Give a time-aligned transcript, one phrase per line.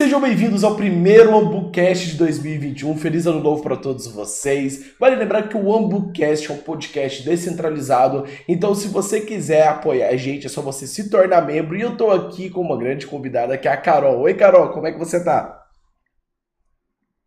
[0.00, 2.96] Sejam bem-vindos ao primeiro AmbuCast de 2021.
[2.98, 4.92] Feliz ano novo para todos vocês.
[4.96, 10.16] Vale lembrar que o AmbuCast é um podcast descentralizado, então se você quiser apoiar a
[10.16, 11.76] gente, é só você se tornar membro.
[11.76, 14.20] E eu tô aqui com uma grande convidada, que é a Carol.
[14.20, 15.66] Oi, Carol, como é que você tá?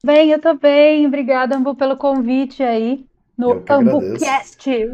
[0.01, 1.05] Bem, eu tô bem.
[1.05, 3.05] Obrigada, Ambu, pelo convite aí
[3.37, 4.69] no AmbuCast.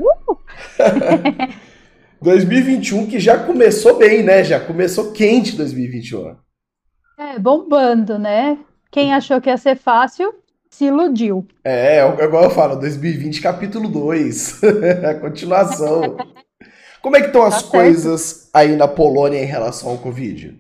[0.79, 2.23] Uh!
[2.23, 4.43] 2021 que já começou bem, né?
[4.43, 6.46] Já começou quente 2021.
[7.17, 8.59] É, bombando, né?
[8.91, 10.35] Quem achou que ia ser fácil,
[10.69, 11.47] se iludiu.
[11.63, 14.61] É, é igual eu falo, 2020 capítulo 2,
[15.09, 16.15] a continuação.
[17.01, 20.55] Como é que estão as tá coisas aí na Polônia em relação ao Covid?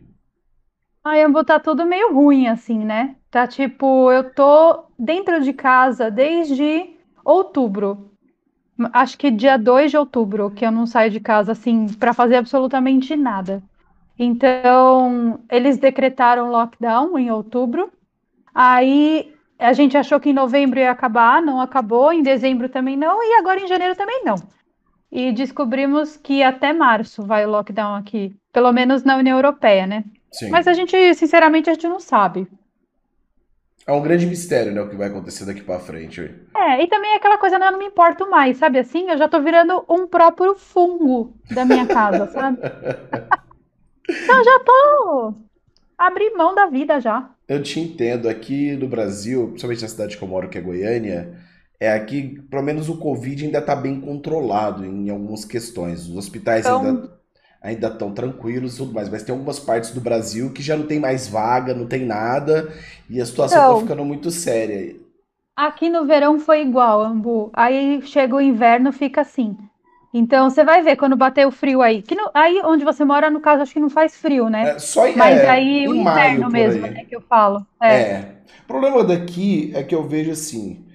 [1.03, 3.15] Ai, Ambo, tá tudo meio ruim, assim, né?
[3.29, 6.89] Tá tipo, eu tô dentro de casa desde
[7.23, 8.11] outubro.
[8.93, 12.35] Acho que dia 2 de outubro, que eu não saio de casa, assim, para fazer
[12.35, 13.61] absolutamente nada.
[14.17, 17.91] Então, eles decretaram lockdown em outubro.
[18.53, 23.23] Aí a gente achou que em novembro ia acabar, não acabou, em dezembro também não,
[23.23, 24.35] e agora em janeiro também não.
[25.11, 30.03] E descobrimos que até março vai o lockdown aqui, pelo menos na União Europeia, né?
[30.31, 30.49] Sim.
[30.49, 32.47] Mas a gente, sinceramente, a gente não sabe.
[33.85, 36.29] É um grande mistério, né, o que vai acontecer daqui para frente.
[36.53, 39.09] É, e também aquela coisa, né, eu não me importo mais, sabe assim?
[39.09, 42.57] Eu já tô virando um próprio fungo da minha casa, sabe?
[44.07, 45.33] Eu já tô
[45.97, 47.29] abri mão da vida já.
[47.47, 48.29] Eu te entendo.
[48.29, 51.35] Aqui no Brasil, principalmente na cidade que eu moro, que é Goiânia,
[51.79, 56.07] é aqui, pelo menos o Covid ainda está bem controlado em algumas questões.
[56.07, 56.81] Os hospitais então...
[56.81, 57.17] ainda
[57.59, 60.85] ainda estão tranquilos e tudo mais, mas tem algumas partes do Brasil que já não
[60.85, 62.71] tem mais vaga, não tem nada,
[63.09, 64.95] e a situação está então, ficando muito séria.
[65.55, 67.49] Aqui no verão foi igual, Ambu.
[67.51, 69.57] Aí chega o inverno, fica assim.
[70.17, 72.01] Então você vai ver quando bater o frio aí.
[72.01, 74.71] Que no, aí onde você mora, no caso, acho que não faz frio, né?
[74.71, 76.91] É, só Mas é, aí o inverno mesmo, aí.
[76.91, 77.65] né, que eu falo.
[77.81, 77.95] É.
[77.95, 78.31] é.
[78.63, 80.85] O problema daqui é que eu vejo assim.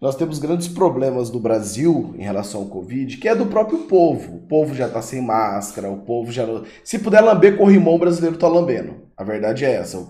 [0.00, 4.36] Nós temos grandes problemas no Brasil em relação ao Covid, que é do próprio povo.
[4.36, 6.44] O povo já tá sem máscara, o povo já.
[6.84, 9.06] Se puder lamber corrimão, o brasileiro tá lambendo.
[9.16, 10.06] A verdade é essa.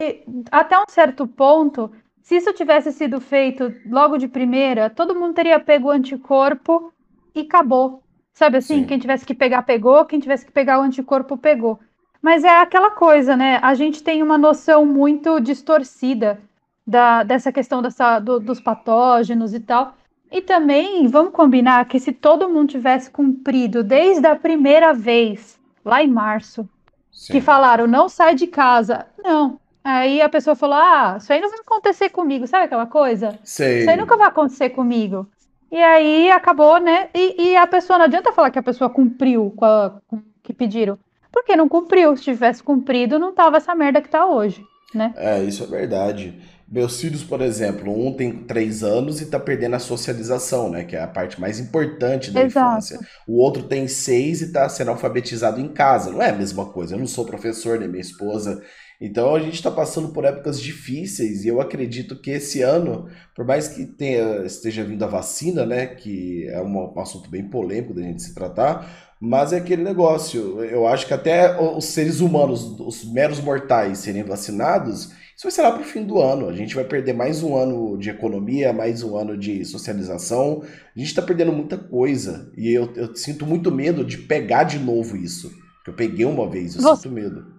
[0.00, 0.22] E,
[0.52, 1.90] até um certo ponto,
[2.22, 6.92] se isso tivesse sido feito logo de primeira, todo mundo teria pego o anticorpo
[7.34, 8.02] e acabou.
[8.32, 8.80] Sabe assim?
[8.80, 8.84] Sim.
[8.84, 10.04] Quem tivesse que pegar, pegou.
[10.04, 11.80] Quem tivesse que pegar o anticorpo, pegou.
[12.22, 13.58] Mas é aquela coisa, né?
[13.62, 16.40] A gente tem uma noção muito distorcida
[16.86, 19.94] da, dessa questão dessa, do, dos patógenos e tal.
[20.30, 26.02] E também, vamos combinar que se todo mundo tivesse cumprido desde a primeira vez, lá
[26.02, 26.68] em março,
[27.10, 27.32] Sim.
[27.32, 29.06] que falaram não sai de casa.
[29.22, 33.38] Não, Aí a pessoa falou: Ah, isso aí não vai acontecer comigo, sabe aquela coisa?
[33.42, 33.80] Sei.
[33.80, 35.26] Isso aí nunca vai acontecer comigo.
[35.72, 37.08] E aí acabou, né?
[37.14, 40.22] E, e a pessoa não adianta falar que a pessoa cumpriu com, a, com o
[40.42, 40.98] que pediram.
[41.32, 42.14] Porque não cumpriu.
[42.14, 44.62] Se tivesse cumprido, não tava essa merda que tá hoje,
[44.94, 45.14] né?
[45.16, 46.38] É, isso é verdade.
[46.70, 50.84] Meus filhos, por exemplo, um tem três anos e tá perdendo a socialização, né?
[50.84, 52.72] Que é a parte mais importante da Exato.
[52.72, 53.00] infância.
[53.26, 56.10] O outro tem seis e tá sendo alfabetizado em casa.
[56.10, 56.94] Não é a mesma coisa.
[56.94, 58.62] Eu não sou professor, nem minha esposa.
[59.00, 63.44] Então a gente está passando por épocas difíceis e eu acredito que esse ano, por
[63.44, 67.94] mais que tenha, esteja vindo a vacina, né, que é um, um assunto bem polêmico
[67.94, 70.64] da gente se tratar, mas é aquele negócio.
[70.64, 75.62] Eu acho que até os seres humanos, os meros mortais, serem vacinados, isso vai ser
[75.62, 76.48] lá para o fim do ano.
[76.48, 80.64] A gente vai perder mais um ano de economia, mais um ano de socialização.
[80.64, 84.80] A gente está perdendo muita coisa e eu, eu, sinto muito medo de pegar de
[84.80, 85.52] novo isso.
[85.86, 87.02] Eu peguei uma vez, eu Você...
[87.02, 87.57] sinto medo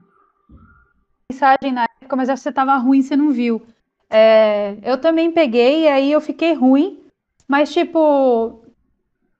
[1.31, 3.61] mensagem na época, mas acho que você tava ruim, você não viu.
[4.09, 6.99] É, eu também peguei, aí eu fiquei ruim,
[7.47, 8.61] mas tipo,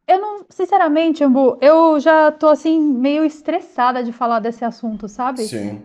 [0.08, 5.42] eu não, sinceramente, Ambu, eu já tô assim, meio estressada de falar desse assunto, sabe?
[5.42, 5.82] Sim.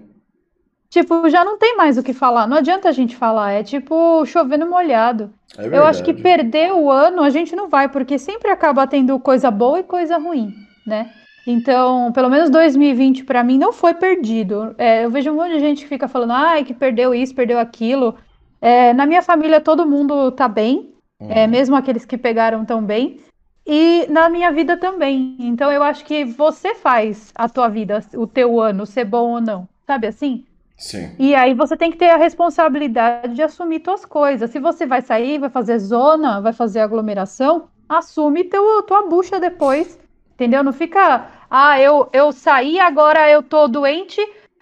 [0.91, 4.25] Tipo, já não tem mais o que falar, não adianta a gente falar, é tipo
[4.27, 5.33] chovendo molhado.
[5.59, 9.19] É eu acho que perder o ano a gente não vai, porque sempre acaba tendo
[9.19, 10.55] coisa boa e coisa ruim,
[10.87, 11.11] né?
[11.47, 14.75] Então, pelo menos 2020 para mim não foi perdido.
[14.79, 17.59] É, eu vejo um monte de gente que fica falando, ai, que perdeu isso, perdeu
[17.59, 18.15] aquilo.
[18.61, 21.31] É, na minha família todo mundo tá bem, uhum.
[21.31, 23.21] é, mesmo aqueles que pegaram tão bem.
[23.67, 25.37] E na minha vida também.
[25.39, 29.41] Então eu acho que você faz a tua vida, o teu ano, ser bom ou
[29.41, 29.69] não.
[29.87, 30.45] Sabe assim?
[30.77, 31.15] Sim.
[31.19, 34.51] E aí você tem que ter a responsabilidade de assumir tuas coisas.
[34.51, 39.99] Se você vai sair, vai fazer zona, vai fazer aglomeração, assume teu, tua bucha depois
[40.35, 40.65] Entendeu?
[40.65, 44.21] Não fica, ah, eu, eu saí, agora eu tô doente.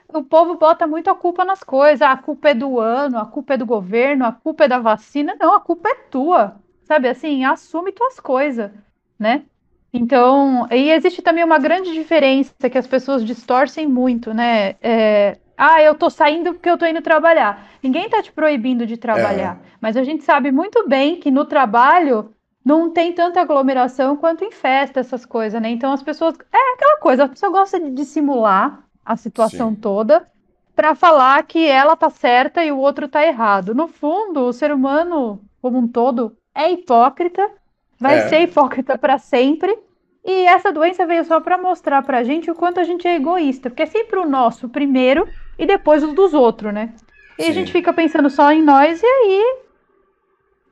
[0.08, 2.02] O povo bota muito a culpa nas coisas.
[2.02, 4.78] Ah, a culpa é do ano, a culpa é do governo, a culpa é da
[4.78, 5.34] vacina.
[5.40, 6.60] Não, a culpa é tua.
[6.84, 7.44] Sabe assim?
[7.44, 8.70] Assume tuas coisas,
[9.18, 9.44] né?
[9.92, 14.76] Então, e existe também uma grande diferença que as pessoas distorcem muito, né?
[14.82, 17.70] É, Ah, eu tô saindo porque eu tô indo trabalhar.
[17.82, 19.60] Ninguém tá te proibindo de trabalhar.
[19.62, 19.76] É.
[19.80, 24.50] Mas a gente sabe muito bem que no trabalho não tem tanta aglomeração quanto em
[24.50, 25.70] festa, essas coisas, né?
[25.70, 26.36] Então as pessoas.
[26.52, 29.76] É aquela coisa, a pessoa gosta de dissimular a situação Sim.
[29.76, 30.26] toda
[30.74, 33.74] para falar que ela tá certa e o outro tá errado.
[33.74, 37.50] No fundo, o ser humano, como um todo, é hipócrita,
[37.98, 38.28] vai é.
[38.28, 39.76] ser hipócrita para sempre.
[40.24, 43.68] E essa doença veio só para mostrar pra gente o quanto a gente é egoísta,
[43.68, 45.26] porque é sempre o nosso primeiro
[45.58, 46.94] e depois os dos outros, né?
[47.36, 47.50] E Sim.
[47.50, 49.56] a gente fica pensando só em nós e aí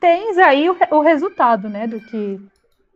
[0.01, 2.41] tens aí o, o resultado, né, do que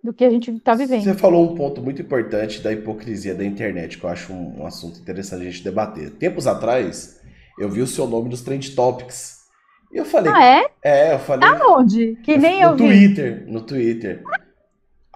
[0.02, 1.02] do que a gente está vivendo.
[1.02, 4.66] Você falou um ponto muito importante da hipocrisia da internet, que eu acho um, um,
[4.66, 6.10] assunto interessante a gente debater.
[6.10, 7.22] Tempos atrás,
[7.58, 9.44] eu vi o seu nome nos Trend Topics.
[9.90, 10.30] E eu falei.
[10.30, 10.66] Ah, é?
[10.82, 11.48] É, eu falei.
[11.48, 12.18] Aonde?
[12.22, 12.82] Que nem eu, no vi.
[12.82, 13.44] No Twitter.
[13.46, 14.22] No Twitter.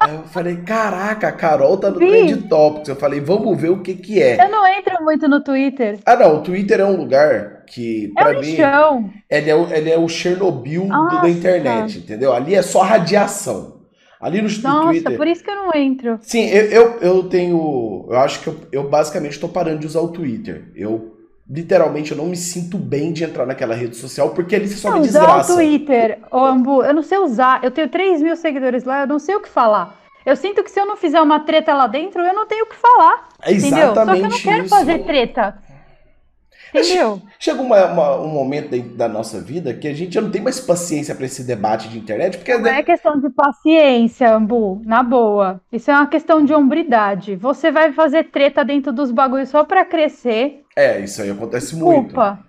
[0.00, 2.08] Aí eu falei, caraca, a Carol tá no Vi.
[2.08, 2.88] Trend Topics.
[2.88, 4.44] Eu falei, vamos ver o que que é.
[4.44, 5.98] Eu não entro muito no Twitter.
[6.06, 9.10] Ah, não, o Twitter é um lugar que, é pra um mim, chão.
[9.28, 11.22] Ele, é, o, ele é o Chernobyl Nossa.
[11.22, 12.32] da internet, entendeu?
[12.32, 13.78] Ali é só radiação.
[14.20, 15.16] Ali no, Nossa, no Twitter.
[15.16, 16.18] por isso que eu não entro.
[16.22, 18.06] Sim, eu, eu, eu tenho.
[18.08, 20.72] Eu acho que eu, eu basicamente tô parando de usar o Twitter.
[20.74, 21.18] Eu
[21.50, 24.98] literalmente eu não me sinto bem de entrar naquela rede social porque ele só não,
[24.98, 25.52] me desgraça.
[25.52, 27.64] Usar o Twitter, ô Ambu, eu não sei usar.
[27.64, 29.96] Eu tenho 3 mil seguidores lá, eu não sei o que falar.
[30.26, 32.68] Eu sinto que se eu não fizer uma treta lá dentro, eu não tenho o
[32.68, 33.28] que falar.
[33.42, 33.94] É entendeu?
[33.94, 34.68] Só que eu não quero isso.
[34.68, 35.56] fazer treta.
[36.75, 37.23] Entendeu?
[37.38, 40.61] Chega uma, uma, um momento da nossa vida que a gente já não tem mais
[40.61, 42.37] paciência para esse debate de internet.
[42.37, 45.61] Porque não é questão de paciência, Ambu, na boa.
[45.73, 47.37] Isso é uma questão de hombridade.
[47.37, 50.62] Você vai fazer treta dentro dos bagulhos só para crescer.
[50.76, 51.93] É, isso aí acontece desculpa.
[51.93, 52.06] muito.
[52.09, 52.49] Desculpa.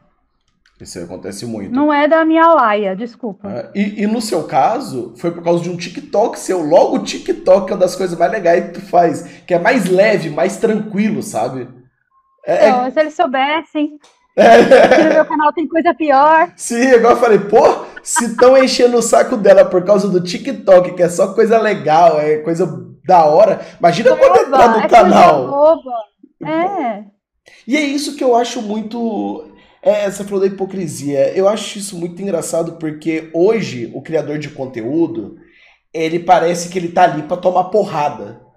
[0.82, 1.74] Isso aí acontece muito.
[1.74, 3.50] Não é da minha laia, desculpa.
[3.50, 6.62] É, e, e, no seu caso, foi por causa de um TikTok seu.
[6.62, 9.24] Logo o TikTok é uma das coisas mais legais que tu faz.
[9.46, 11.68] Que é mais leve, mais tranquilo, sabe?
[12.50, 14.00] É, é, então, se eles soubessem.
[14.36, 15.04] É.
[15.04, 16.52] no meu canal tem coisa pior.
[16.56, 20.94] Sim, agora eu falei, pô, se estão enchendo o saco dela por causa do TikTok,
[20.94, 22.66] que é só coisa legal, é coisa
[23.06, 23.62] da hora.
[23.80, 25.48] Imagina boba, quando entrar no é canal.
[25.48, 25.92] Boba.
[26.46, 27.04] É.
[27.68, 29.52] E é isso que eu acho muito.
[29.82, 31.32] É, você falou da hipocrisia.
[31.38, 35.38] Eu acho isso muito engraçado porque hoje o criador de conteúdo
[35.94, 38.49] ele parece que ele tá ali para tomar porrada.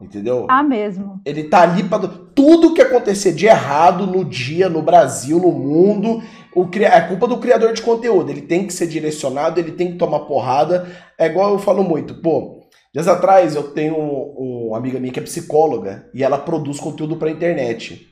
[0.00, 0.46] Entendeu?
[0.48, 1.20] Ah, mesmo.
[1.24, 6.22] Ele tá ali para tudo que acontecer de errado no dia, no Brasil, no mundo,
[6.54, 8.30] o é culpa do criador de conteúdo.
[8.30, 10.86] Ele tem que ser direcionado, ele tem que tomar porrada.
[11.18, 12.58] É igual eu falo muito, pô.
[12.94, 17.16] Dias atrás eu tenho um, uma amiga minha que é psicóloga e ela produz conteúdo
[17.16, 18.08] para internet.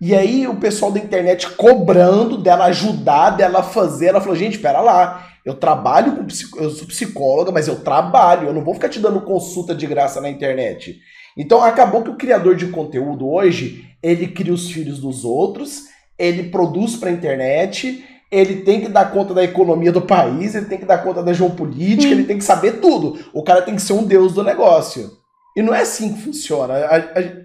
[0.00, 4.80] E aí o pessoal da internet cobrando dela ajudar, dela fazer, ela falou: "Gente, espera
[4.80, 5.26] lá.
[5.44, 6.26] Eu trabalho com
[6.60, 10.20] eu sou psicóloga, mas eu trabalho, eu não vou ficar te dando consulta de graça
[10.20, 10.98] na internet.
[11.36, 15.84] Então acabou que o criador de conteúdo hoje, ele cria os filhos dos outros,
[16.18, 20.66] ele produz para a internet, ele tem que dar conta da economia do país, ele
[20.66, 23.18] tem que dar conta da geopolítica, ele tem que saber tudo.
[23.32, 25.10] O cara tem que ser um deus do negócio.
[25.56, 26.74] E não é assim que funciona.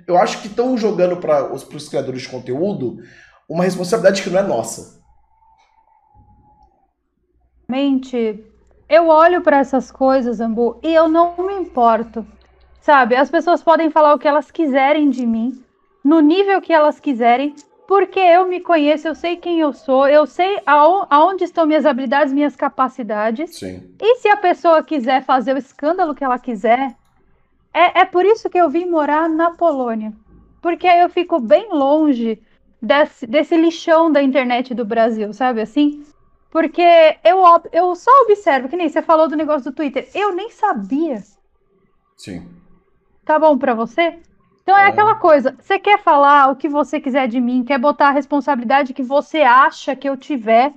[0.08, 2.98] Eu acho que estão jogando para os criadores de conteúdo
[3.48, 5.02] uma responsabilidade que não é nossa.
[7.70, 8.44] Mente,
[8.90, 12.26] eu olho para essas coisas, Ambu, e eu não me importo.
[12.82, 13.16] Sabe?
[13.16, 15.64] As pessoas podem falar o que elas quiserem de mim,
[16.04, 17.56] no nível que elas quiserem,
[17.88, 22.34] porque eu me conheço, eu sei quem eu sou, eu sei aonde estão minhas habilidades,
[22.34, 23.56] minhas capacidades.
[23.56, 23.94] Sim.
[24.00, 26.96] E se a pessoa quiser fazer o escândalo que ela quiser,
[27.74, 30.12] é, é por isso que eu vim morar na Polônia.
[30.62, 32.42] Porque aí eu fico bem longe
[32.82, 36.04] desse, desse lixão da internet do Brasil, sabe assim?
[36.50, 36.82] Porque
[37.24, 41.22] eu, eu só observo, que nem você falou do negócio do Twitter, eu nem sabia.
[42.18, 42.61] Sim.
[43.32, 44.20] Tá bom para você?
[44.62, 47.80] Então é, é, aquela coisa, você quer falar o que você quiser de mim, quer
[47.80, 50.74] botar a responsabilidade que você acha que eu tiver,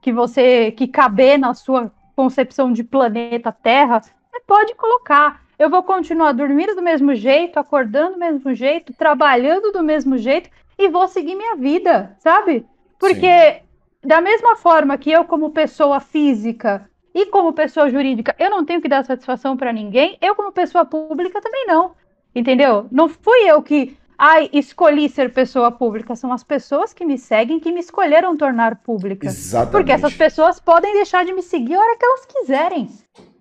[0.00, 5.42] que você que caber na sua concepção de planeta Terra, você pode colocar.
[5.58, 10.48] Eu vou continuar dormindo do mesmo jeito, acordando do mesmo jeito, trabalhando do mesmo jeito
[10.78, 12.64] e vou seguir minha vida, sabe?
[12.98, 13.60] Porque Sim.
[14.02, 18.80] da mesma forma que eu como pessoa física e como pessoa jurídica, eu não tenho
[18.80, 20.16] que dar satisfação para ninguém.
[20.20, 21.92] Eu, como pessoa pública, também não.
[22.34, 22.86] Entendeu?
[22.90, 26.16] Não fui eu que ai, escolhi ser pessoa pública.
[26.16, 29.26] São as pessoas que me seguem que me escolheram tornar pública.
[29.26, 29.72] Exatamente.
[29.72, 32.88] Porque essas pessoas podem deixar de me seguir a hora que elas quiserem.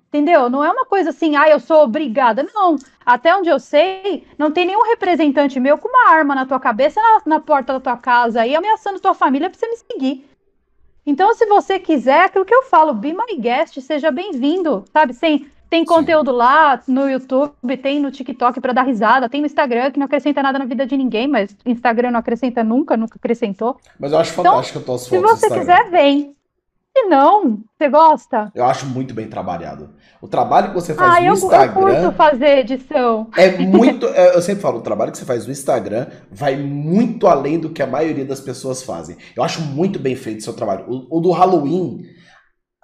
[0.10, 0.50] Entendeu?
[0.50, 2.46] Não é uma coisa assim, ah, eu sou obrigada.
[2.54, 2.76] Não.
[3.06, 7.00] Até onde eu sei, não tem nenhum representante meu com uma arma na tua cabeça
[7.00, 10.31] na, na porta da tua casa aí ameaçando tua família pra você me seguir.
[11.06, 15.14] Então, se você quiser, aquilo que eu falo, be my guest, seja bem-vindo, sabe?
[15.14, 16.38] Sem, Tem conteúdo Sim.
[16.38, 20.44] lá no YouTube, tem no TikTok para dar risada, tem no Instagram que não acrescenta
[20.44, 23.80] nada na vida de ninguém, mas Instagram não acrescenta nunca, nunca acrescentou.
[23.98, 25.40] Mas eu acho então, fantástico então, as fotos.
[25.40, 26.36] Se você quiser, vem.
[26.96, 28.52] Se não, você gosta?
[28.54, 29.90] Eu acho muito bem trabalhado.
[30.22, 31.82] O trabalho que você faz ah, no eu, Instagram.
[31.82, 33.28] Eu curto fazer edição.
[33.36, 34.06] É muito.
[34.06, 37.72] É, eu sempre falo, o trabalho que você faz no Instagram vai muito além do
[37.72, 39.18] que a maioria das pessoas fazem.
[39.36, 40.86] Eu acho muito bem feito o seu trabalho.
[40.88, 42.06] O, o do Halloween.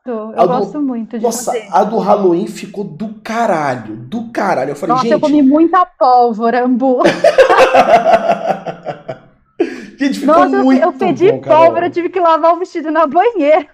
[0.03, 1.67] Eu gosto muito de nossa, fazer.
[1.69, 3.97] a do Halloween ficou do caralho.
[3.97, 4.71] Do caralho.
[4.71, 5.13] Eu falei, nossa, gente.
[5.13, 7.03] eu comi muita pólvora, Ambu.
[9.99, 13.67] gente, ficou Nossa, muito eu pedi bom, pólvora, tive que lavar o vestido na banheira.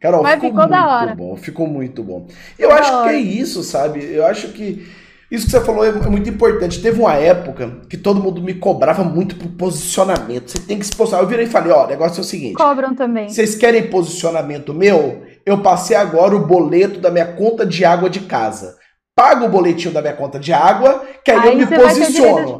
[0.00, 1.14] Carol, Mas ficou, ficou muito da hora.
[1.14, 2.26] bom, ficou muito bom.
[2.58, 4.02] Eu acho que é isso, sabe?
[4.02, 4.86] Eu acho que
[5.30, 6.82] isso que você falou é muito importante.
[6.82, 10.50] Teve uma época que todo mundo me cobrava muito pro posicionamento.
[10.50, 11.24] Você tem que se posicionar.
[11.24, 12.54] Eu virei e falei, ó, o negócio é o seguinte.
[12.54, 13.28] Cobram também.
[13.28, 15.22] Vocês querem posicionamento meu?
[15.46, 18.76] Eu passei agora o boleto da minha conta de água de casa.
[19.14, 22.58] Pago o boletinho da minha conta de água, que aí, aí eu me posiciono.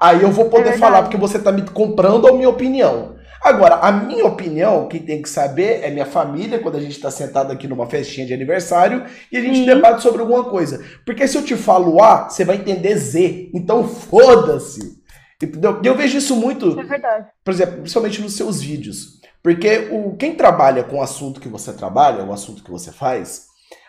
[0.00, 3.16] Aí eu vou poder é falar porque você tá me comprando a minha opinião.
[3.42, 7.10] Agora, a minha opinião, quem tem que saber é minha família, quando a gente está
[7.10, 9.66] sentado aqui numa festinha de aniversário e a gente Sim.
[9.66, 10.80] debate sobre alguma coisa.
[11.04, 13.50] Porque se eu te falo A, você vai entender Z.
[13.52, 15.02] Então foda-se.
[15.42, 15.80] Entendeu?
[15.82, 17.26] E eu vejo isso muito, é verdade.
[17.44, 19.20] por exemplo, principalmente nos seus vídeos.
[19.42, 23.46] Porque o, quem trabalha com o assunto que você trabalha, o assunto que você faz,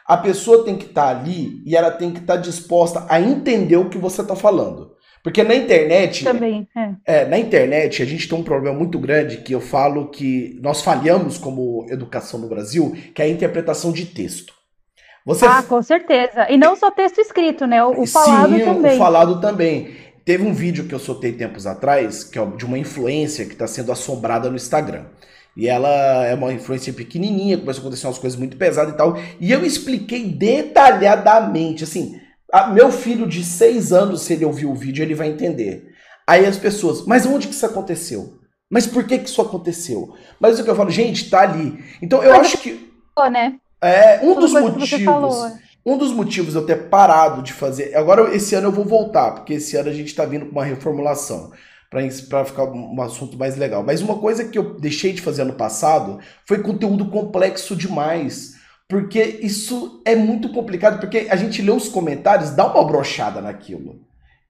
[0.08, 3.22] a pessoa tem que estar tá ali e ela tem que estar tá disposta a
[3.22, 4.93] entender o que você está falando.
[5.24, 6.26] Porque na internet.
[6.26, 7.22] Também, é.
[7.22, 7.26] é.
[7.26, 11.38] Na internet, a gente tem um problema muito grande que eu falo que nós falhamos
[11.38, 14.54] como educação no Brasil, que é a interpretação de texto.
[15.26, 15.46] Você...
[15.46, 16.48] Ah, com certeza.
[16.50, 17.82] E não só texto escrito, né?
[17.82, 18.96] O, o falado Sim, também.
[18.96, 19.96] O falado também.
[20.26, 23.68] Teve um vídeo que eu soltei tempos atrás, que é de uma influência que está
[23.68, 25.06] sendo assombrada no Instagram.
[25.56, 29.18] E ela é uma influência pequenininha, começou a acontecer umas coisas muito pesadas e tal.
[29.40, 32.20] E eu expliquei detalhadamente, assim,
[32.54, 35.92] ah, meu filho de seis anos, se ele ouvir o vídeo, ele vai entender.
[36.28, 38.40] Aí as pessoas, mas onde que isso aconteceu?
[38.70, 40.14] Mas por que que isso aconteceu?
[40.40, 41.84] Mas o que eu falo, gente, tá ali.
[42.00, 42.94] Então eu mas acho que.
[43.32, 43.56] Né?
[43.82, 45.36] É, um dos motivos.
[45.84, 47.96] Um dos motivos de eu ter parado de fazer.
[47.96, 50.64] Agora, esse ano eu vou voltar, porque esse ano a gente tá vindo com uma
[50.64, 51.52] reformulação
[52.30, 53.84] para ficar um assunto mais legal.
[53.84, 58.54] Mas uma coisa que eu deixei de fazer ano passado foi conteúdo complexo demais.
[58.88, 64.00] Porque isso é muito complicado, porque a gente lê os comentários, dá uma brochada naquilo.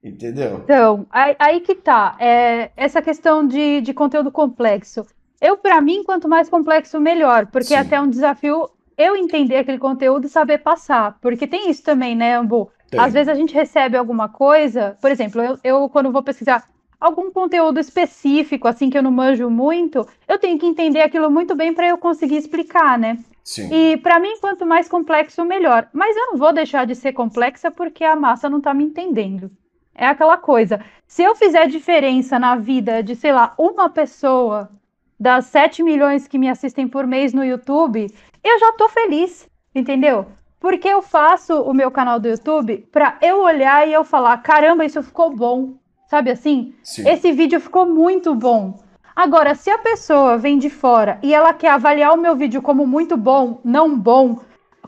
[0.04, 0.62] Entendeu?
[0.63, 2.18] Então, aí, aí que tá.
[2.20, 5.06] É, essa questão de, de conteúdo complexo.
[5.40, 7.48] Eu, para mim, quanto mais complexo, melhor.
[7.48, 7.88] Porque é Sim.
[7.88, 11.18] até um desafio eu entender aquele conteúdo e saber passar.
[11.22, 12.70] Porque tem isso também, né, Ambu?
[12.90, 13.00] Tem.
[13.00, 16.68] Às vezes a gente recebe alguma coisa, por exemplo, eu, eu quando vou pesquisar
[17.00, 21.54] algum conteúdo específico, assim, que eu não manjo muito, eu tenho que entender aquilo muito
[21.56, 23.18] bem para eu conseguir explicar, né?
[23.43, 23.69] Sim.
[23.71, 25.89] E para mim, quanto mais complexo, melhor.
[25.91, 29.51] Mas eu não vou deixar de ser complexa porque a massa não tá me entendendo.
[29.93, 30.83] É aquela coisa.
[31.05, 34.71] Se eu fizer diferença na vida de, sei lá, uma pessoa
[35.19, 38.07] das 7 milhões que me assistem por mês no YouTube,
[38.43, 40.25] eu já tô feliz, entendeu?
[40.59, 44.85] Porque eu faço o meu canal do YouTube para eu olhar e eu falar: caramba,
[44.85, 45.73] isso ficou bom.
[46.07, 46.73] Sabe assim?
[46.83, 47.07] Sim.
[47.07, 48.79] Esse vídeo ficou muito bom.
[49.15, 52.86] Agora, se a pessoa vem de fora e ela quer avaliar o meu vídeo como
[52.88, 54.39] muito bom, não bom,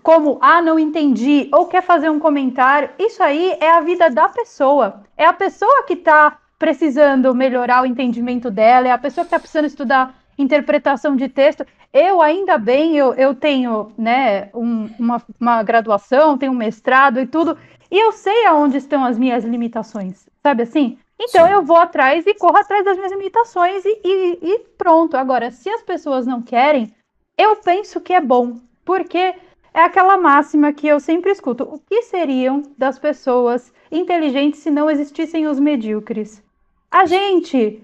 [0.01, 4.27] como ah, não entendi, ou quer fazer um comentário, isso aí é a vida da
[4.29, 5.03] pessoa.
[5.15, 9.39] É a pessoa que está precisando melhorar o entendimento dela, é a pessoa que está
[9.39, 11.65] precisando estudar interpretação de texto.
[11.93, 17.27] Eu, ainda bem, eu, eu tenho né, um, uma, uma graduação, tenho um mestrado e
[17.27, 17.57] tudo,
[17.89, 20.97] e eu sei aonde estão as minhas limitações, sabe assim?
[21.19, 21.53] Então Sim.
[21.53, 25.15] eu vou atrás e corro atrás das minhas limitações e, e, e, pronto.
[25.15, 26.93] Agora, se as pessoas não querem,
[27.37, 29.35] eu penso que é bom, porque
[29.73, 34.89] é aquela máxima que eu sempre escuto: o que seriam das pessoas inteligentes se não
[34.89, 36.43] existissem os medíocres?
[36.91, 37.83] A gente,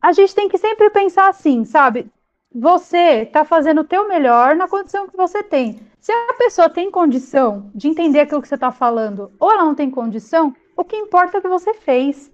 [0.00, 2.10] a gente tem que sempre pensar assim, sabe?
[2.54, 5.80] Você está fazendo o teu melhor na condição que você tem.
[5.98, 9.74] Se a pessoa tem condição de entender aquilo que você está falando, ou ela não
[9.74, 12.30] tem condição, o que importa é o que você fez.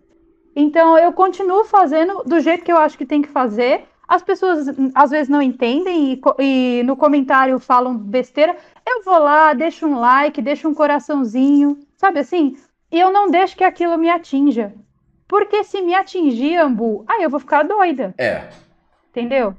[0.55, 3.85] Então eu continuo fazendo do jeito que eu acho que tem que fazer.
[4.07, 8.57] As pessoas às vezes não entendem e, e no comentário falam besteira.
[8.87, 12.57] Eu vou lá, deixo um like, deixo um coraçãozinho, sabe assim?
[12.91, 14.73] E eu não deixo que aquilo me atinja.
[15.29, 18.15] Porque se me atingir, Ambu, aí eu vou ficar doida.
[18.17, 18.49] É.
[19.11, 19.55] Entendeu?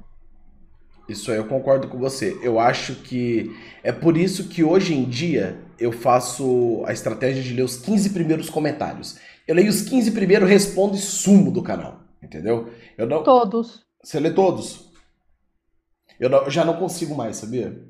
[1.08, 2.38] Isso aí eu concordo com você.
[2.42, 7.54] Eu acho que é por isso que hoje em dia eu faço a estratégia de
[7.54, 9.18] ler os 15 primeiros comentários.
[9.48, 12.00] Eu leio os 15 primeiros, respondo e sumo do canal.
[12.22, 12.70] Entendeu?
[12.98, 13.22] Eu não...
[13.22, 13.82] Todos.
[14.02, 14.90] Você lê todos?
[16.18, 17.82] Eu, não, eu já não consigo mais, sabia?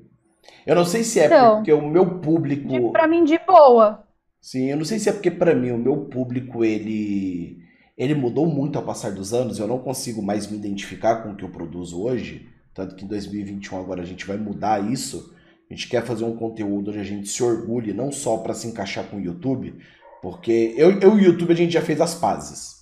[0.64, 2.92] Eu não sei se é então, porque o meu público.
[2.92, 4.04] Para mim, de boa.
[4.40, 7.59] Sim, eu não sei se é porque para mim o meu público ele
[7.97, 9.59] ele mudou muito ao passar dos anos.
[9.59, 12.49] Eu não consigo mais me identificar com o que eu produzo hoje.
[12.73, 15.35] Tanto que em 2021 agora a gente vai mudar isso.
[15.70, 18.66] A gente quer fazer um conteúdo onde a gente se orgulhe, não só para se
[18.66, 19.78] encaixar com o YouTube,
[20.20, 22.80] porque eu, eu e o YouTube a gente já fez as pazes.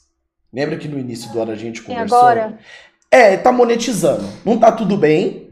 [0.50, 2.18] Lembra que no início do ano a gente conversou?
[2.18, 2.58] E agora?
[3.10, 4.24] É, tá monetizando.
[4.42, 5.50] Não tá tudo bem,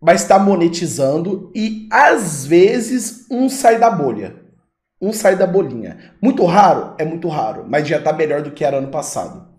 [0.00, 4.36] mas tá monetizando e às vezes um sai da bolha.
[4.98, 6.14] Um sai da bolinha.
[6.20, 6.94] Muito raro?
[6.98, 9.50] É muito raro, mas já tá melhor do que era ano passado.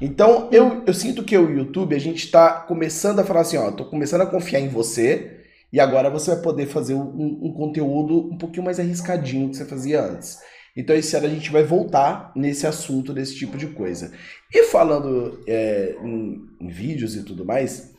[0.00, 3.70] Então, eu, eu sinto que o YouTube, a gente tá começando a falar assim, ó,
[3.70, 5.41] tô começando a confiar em você
[5.72, 9.64] e agora você vai poder fazer um, um conteúdo um pouquinho mais arriscadinho que você
[9.64, 10.38] fazia antes.
[10.76, 14.12] Então esse ano a gente vai voltar nesse assunto, desse tipo de coisa.
[14.52, 17.94] E falando é, em, em, vídeos e tudo mais,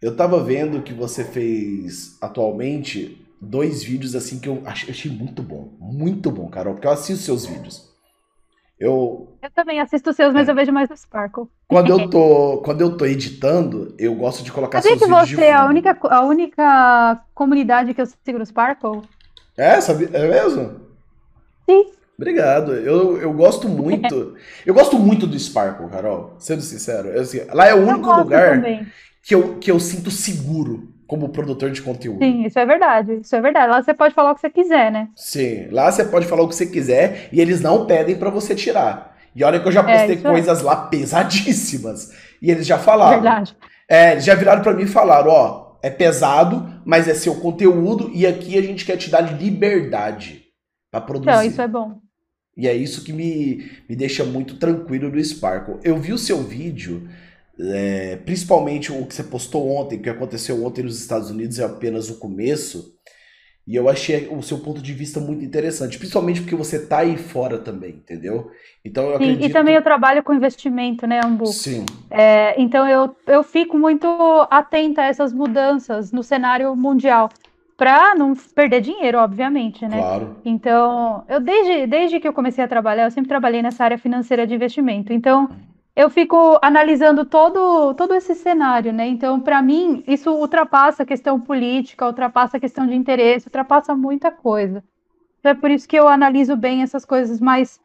[0.00, 5.76] eu tava vendo que você fez atualmente dois vídeos assim que eu achei muito bom.
[5.80, 7.95] Muito bom, Carol, porque eu assisto seus vídeos.
[8.78, 10.50] Eu, eu também assisto seus, mas é.
[10.50, 11.46] eu vejo mais no Sparkle.
[11.66, 15.44] Quando eu tô, quando eu tô editando, eu gosto de colocar Sabia seus que você
[15.44, 19.02] é a única, a única comunidade que eu sigo no Sparkle?
[19.56, 20.10] É, sabe?
[20.12, 20.80] É mesmo?
[21.64, 21.92] Sim.
[22.18, 22.74] Obrigado.
[22.74, 24.36] Eu, eu gosto muito.
[24.64, 26.34] eu gosto muito do Sparkle, Carol.
[26.38, 27.08] Sendo sincero.
[27.08, 28.62] Eu, assim, lá é o único lugar
[29.22, 32.18] que eu, que eu sinto seguro como produtor de conteúdo.
[32.18, 33.20] Sim, isso é verdade.
[33.22, 33.70] Isso é verdade.
[33.70, 35.08] Lá você pode falar o que você quiser, né?
[35.14, 38.54] Sim, lá você pode falar o que você quiser e eles não pedem para você
[38.54, 39.16] tirar.
[39.34, 40.64] E olha que eu já é, postei é, coisas é.
[40.64, 42.12] lá pesadíssimas.
[42.40, 43.20] E eles já falaram.
[43.20, 43.56] Verdade.
[43.88, 48.10] É, eles já viraram para mim e falaram, ó, é pesado, mas é seu conteúdo
[48.12, 50.42] e aqui a gente quer te dar liberdade
[50.90, 51.30] para produzir.
[51.30, 52.00] Então, isso é bom.
[52.56, 55.78] E é isso que me, me deixa muito tranquilo no Sparkle.
[55.84, 57.06] Eu vi o seu vídeo,
[57.58, 62.10] é, principalmente o que você postou ontem, que aconteceu ontem nos Estados Unidos, é apenas
[62.10, 62.94] o começo.
[63.66, 67.16] E eu achei o seu ponto de vista muito interessante, principalmente porque você tá aí
[67.16, 68.48] fora também, entendeu?
[68.84, 69.50] Então eu Sim, acredito...
[69.50, 71.46] E também eu trabalho com investimento, né, Ambu?
[71.46, 71.84] Sim.
[72.08, 74.06] É, então eu, eu fico muito
[74.50, 77.28] atenta a essas mudanças no cenário mundial
[77.76, 79.98] para não perder dinheiro, obviamente, né?
[79.98, 80.36] Claro.
[80.44, 84.46] Então, eu desde, desde que eu comecei a trabalhar, eu sempre trabalhei nessa área financeira
[84.46, 85.12] de investimento.
[85.12, 85.50] Então,
[85.96, 89.08] eu fico analisando todo, todo esse cenário, né?
[89.08, 94.30] Então, para mim, isso ultrapassa a questão política, ultrapassa a questão de interesse, ultrapassa muita
[94.30, 94.84] coisa.
[95.40, 97.80] Então, é por isso que eu analiso bem essas coisas, mas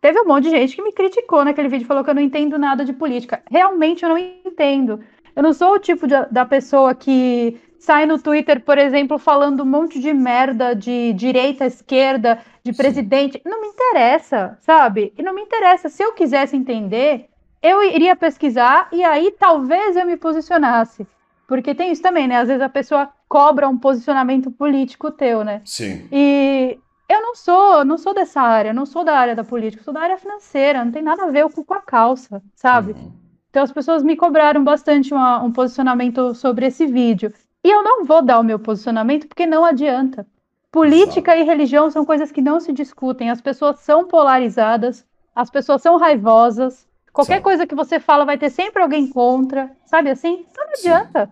[0.00, 2.58] teve um monte de gente que me criticou naquele vídeo, falou que eu não entendo
[2.58, 3.40] nada de política.
[3.48, 4.98] Realmente eu não entendo.
[5.36, 9.62] Eu não sou o tipo de, da pessoa que sai no Twitter, por exemplo, falando
[9.62, 13.34] um monte de merda de direita, esquerda, de presidente.
[13.34, 13.48] Sim.
[13.48, 15.12] Não me interessa, sabe?
[15.16, 15.88] E não me interessa.
[15.88, 17.28] Se eu quisesse entender,
[17.62, 21.06] eu iria pesquisar e aí talvez eu me posicionasse.
[21.46, 22.38] Porque tem isso também, né?
[22.38, 25.60] Às vezes a pessoa cobra um posicionamento político teu, né?
[25.64, 26.08] Sim.
[26.10, 29.92] E eu não sou, não sou dessa área, não sou da área da política, sou
[29.92, 32.92] da área financeira, não tem nada a ver com a calça, sabe?
[32.92, 33.12] Uhum.
[33.50, 37.32] Então as pessoas me cobraram bastante uma, um posicionamento sobre esse vídeo.
[37.62, 40.26] E eu não vou dar o meu posicionamento porque não adianta.
[40.70, 41.42] Política Exato.
[41.42, 43.28] e religião são coisas que não se discutem.
[43.28, 46.88] As pessoas são polarizadas, as pessoas são raivosas.
[47.12, 47.42] Qualquer Sim.
[47.42, 50.46] coisa que você fala vai ter sempre alguém contra, sabe assim?
[50.50, 51.30] Então não adianta.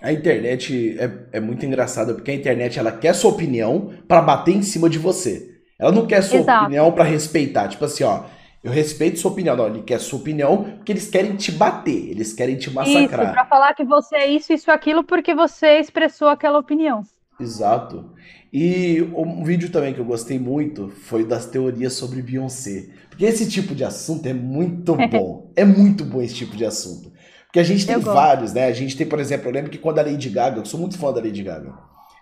[0.00, 4.54] A internet é, é muito engraçada porque a internet ela quer sua opinião para bater
[4.54, 5.56] em cima de você.
[5.78, 6.64] Ela não quer sua Exato.
[6.64, 7.68] opinião para respeitar.
[7.68, 8.24] Tipo assim, ó,
[8.62, 9.56] eu respeito sua opinião.
[9.56, 13.24] Não, ele quer sua opinião porque eles querem te bater, eles querem te massacrar.
[13.24, 17.02] Isso, pra falar que você é isso, isso, aquilo, porque você expressou aquela opinião.
[17.40, 18.10] Exato.
[18.52, 22.86] E um vídeo também que eu gostei muito foi das teorias sobre Beyoncé.
[23.08, 25.52] Porque esse tipo de assunto é muito bom.
[25.54, 27.12] é muito bom esse tipo de assunto.
[27.46, 28.66] Porque a gente tem vários, né?
[28.66, 30.98] A gente tem, por exemplo, eu lembro que quando a Lady Gaga, eu sou muito
[30.98, 31.72] fã da Lady Gaga.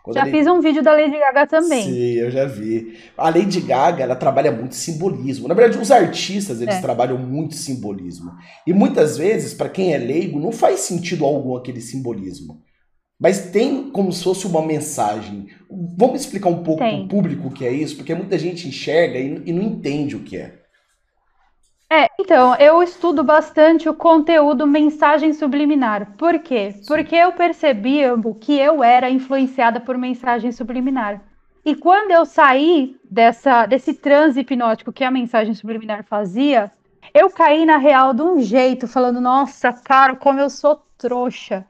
[0.03, 0.39] Quando já Lady...
[0.39, 1.83] fiz um vídeo da Lady Gaga também.
[1.83, 2.97] Sim, eu já vi.
[3.19, 5.49] A Lady Gaga, ela trabalha muito simbolismo.
[5.49, 6.81] Na verdade, os artistas, eles é.
[6.81, 8.31] trabalham muito simbolismo.
[8.65, 12.63] E muitas vezes, para quem é leigo, não faz sentido algum aquele simbolismo.
[13.19, 15.49] Mas tem como se fosse uma mensagem.
[15.71, 17.97] Vamos explicar um pouco para o público o que é isso?
[17.97, 20.67] Porque muita gente enxerga e, e não entende o que é.
[21.89, 26.15] É, então, eu estudo bastante o conteúdo mensagem subliminar.
[26.19, 26.75] Por quê?
[26.87, 28.01] Porque eu percebi
[28.41, 31.23] que eu era influenciada por mensagem subliminar.
[31.65, 36.73] E quando eu saí dessa, desse transe hipnótico que a mensagem subliminar fazia,
[37.15, 41.65] eu caí na real de um jeito, falando, nossa, cara, como eu sou trouxa.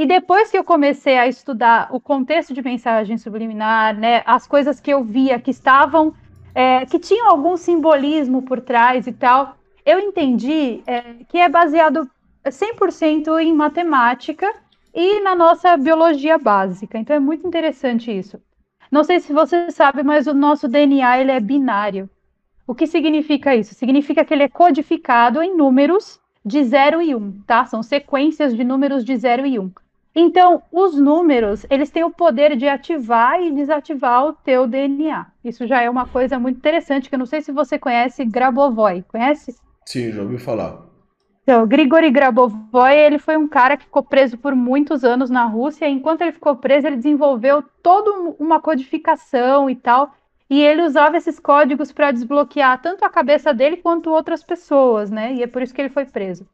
[0.00, 4.80] E depois que eu comecei a estudar o contexto de mensagem subliminar, né, as coisas
[4.80, 6.14] que eu via que estavam,
[6.54, 12.10] é, que tinham algum simbolismo por trás e tal, eu entendi é, que é baseado
[12.42, 14.50] 100% em matemática
[14.94, 16.96] e na nossa biologia básica.
[16.96, 18.40] Então é muito interessante isso.
[18.90, 22.08] Não sei se você sabe, mas o nosso DNA ele é binário.
[22.66, 23.74] O que significa isso?
[23.74, 27.66] Significa que ele é codificado em números de 0 e 1, um, tá?
[27.66, 29.62] São sequências de números de 0 e 1.
[29.62, 29.70] Um.
[30.14, 35.26] Então, os números, eles têm o poder de ativar e desativar o teu DNA.
[35.44, 39.04] Isso já é uma coisa muito interessante, que eu não sei se você conhece Grabovoi.
[39.06, 39.54] Conhece?
[39.86, 40.80] Sim, já ouvi falar.
[41.42, 45.88] Então, Grigori Grabovoi, ele foi um cara que ficou preso por muitos anos na Rússia.
[45.88, 50.12] E enquanto ele ficou preso, ele desenvolveu toda uma codificação e tal.
[50.48, 55.34] E ele usava esses códigos para desbloquear tanto a cabeça dele quanto outras pessoas, né?
[55.34, 56.44] E é por isso que ele foi preso.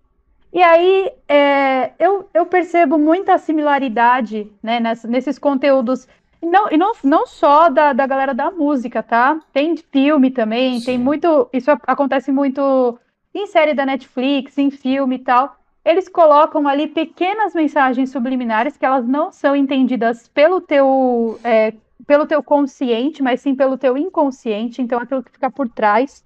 [0.56, 6.08] E aí é, eu, eu percebo muita similaridade né, nessa, nesses conteúdos.
[6.42, 9.38] Não, e não, não só da, da galera da música, tá?
[9.52, 10.86] Tem filme também, Sim.
[10.86, 11.46] tem muito.
[11.52, 12.98] Isso acontece muito
[13.34, 15.58] em série da Netflix, em filme e tal.
[15.84, 21.74] Eles colocam ali pequenas mensagens subliminares que elas não são entendidas pelo teu, é,
[22.06, 26.24] pelo teu consciente, mas sim pelo teu inconsciente, então aquilo que fica por trás.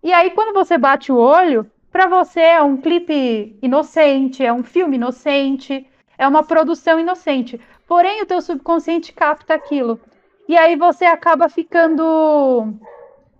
[0.00, 4.64] E aí, quando você bate o olho, para você é um clipe inocente, é um
[4.64, 5.86] filme inocente,
[6.18, 7.60] é uma produção inocente.
[7.86, 10.00] Porém, o teu subconsciente capta aquilo.
[10.48, 12.74] E aí você acaba ficando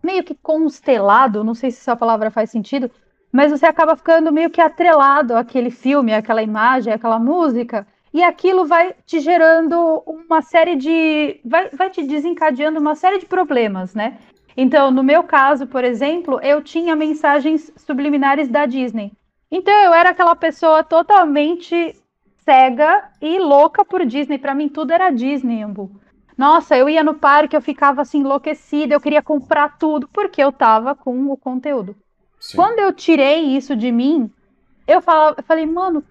[0.00, 2.88] meio que constelado, não sei se essa palavra faz sentido,
[3.32, 8.66] mas você acaba ficando meio que atrelado àquele filme, àquela imagem, àquela música, e aquilo
[8.66, 11.40] vai te gerando uma série de.
[11.44, 14.16] vai, vai te desencadeando uma série de problemas, né?
[14.56, 19.12] Então, no meu caso, por exemplo, eu tinha mensagens subliminares da Disney.
[19.50, 21.96] Então, eu era aquela pessoa totalmente
[22.44, 24.38] cega e louca por Disney.
[24.38, 25.90] Para mim, tudo era Disney, Ambu.
[26.36, 30.50] Nossa, eu ia no parque, eu ficava assim enlouquecida, eu queria comprar tudo porque eu
[30.50, 31.96] tava com o conteúdo.
[32.40, 32.56] Sim.
[32.56, 34.30] Quando eu tirei isso de mim,
[34.86, 36.04] eu, falava, eu falei, mano,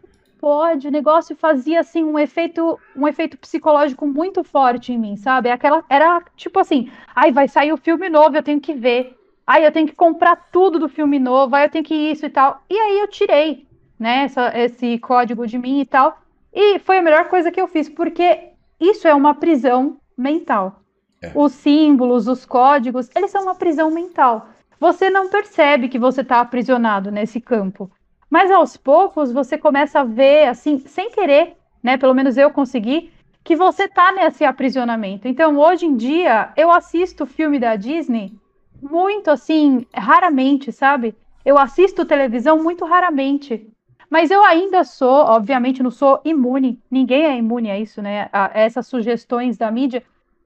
[0.43, 5.49] pode, o negócio fazia assim um efeito, um efeito psicológico muito forte em mim, sabe?
[5.49, 9.17] Aquela era tipo assim, ai, vai sair o filme novo, eu tenho que ver.
[9.47, 12.29] Ai, eu tenho que comprar tudo do filme novo, ai, eu tenho que isso e
[12.29, 12.61] tal.
[12.69, 13.65] E aí eu tirei,
[13.97, 16.17] né, essa, esse código de mim e tal.
[16.53, 18.49] E foi a melhor coisa que eu fiz, porque
[18.81, 20.81] isso é uma prisão mental.
[21.21, 21.31] É.
[21.33, 24.49] Os símbolos, os códigos, eles são uma prisão mental.
[24.77, 27.89] Você não percebe que você está aprisionado nesse campo.
[28.33, 31.97] Mas aos poucos você começa a ver, assim, sem querer, né?
[31.97, 33.11] Pelo menos eu consegui,
[33.43, 35.27] que você tá nesse aprisionamento.
[35.27, 38.33] Então, hoje em dia, eu assisto filme da Disney
[38.81, 41.13] muito assim, raramente, sabe?
[41.45, 43.67] Eu assisto televisão muito raramente.
[44.09, 46.81] Mas eu ainda sou, obviamente, não sou imune.
[46.89, 48.29] Ninguém é imune a isso, né?
[48.33, 50.01] A essas sugestões da mídia.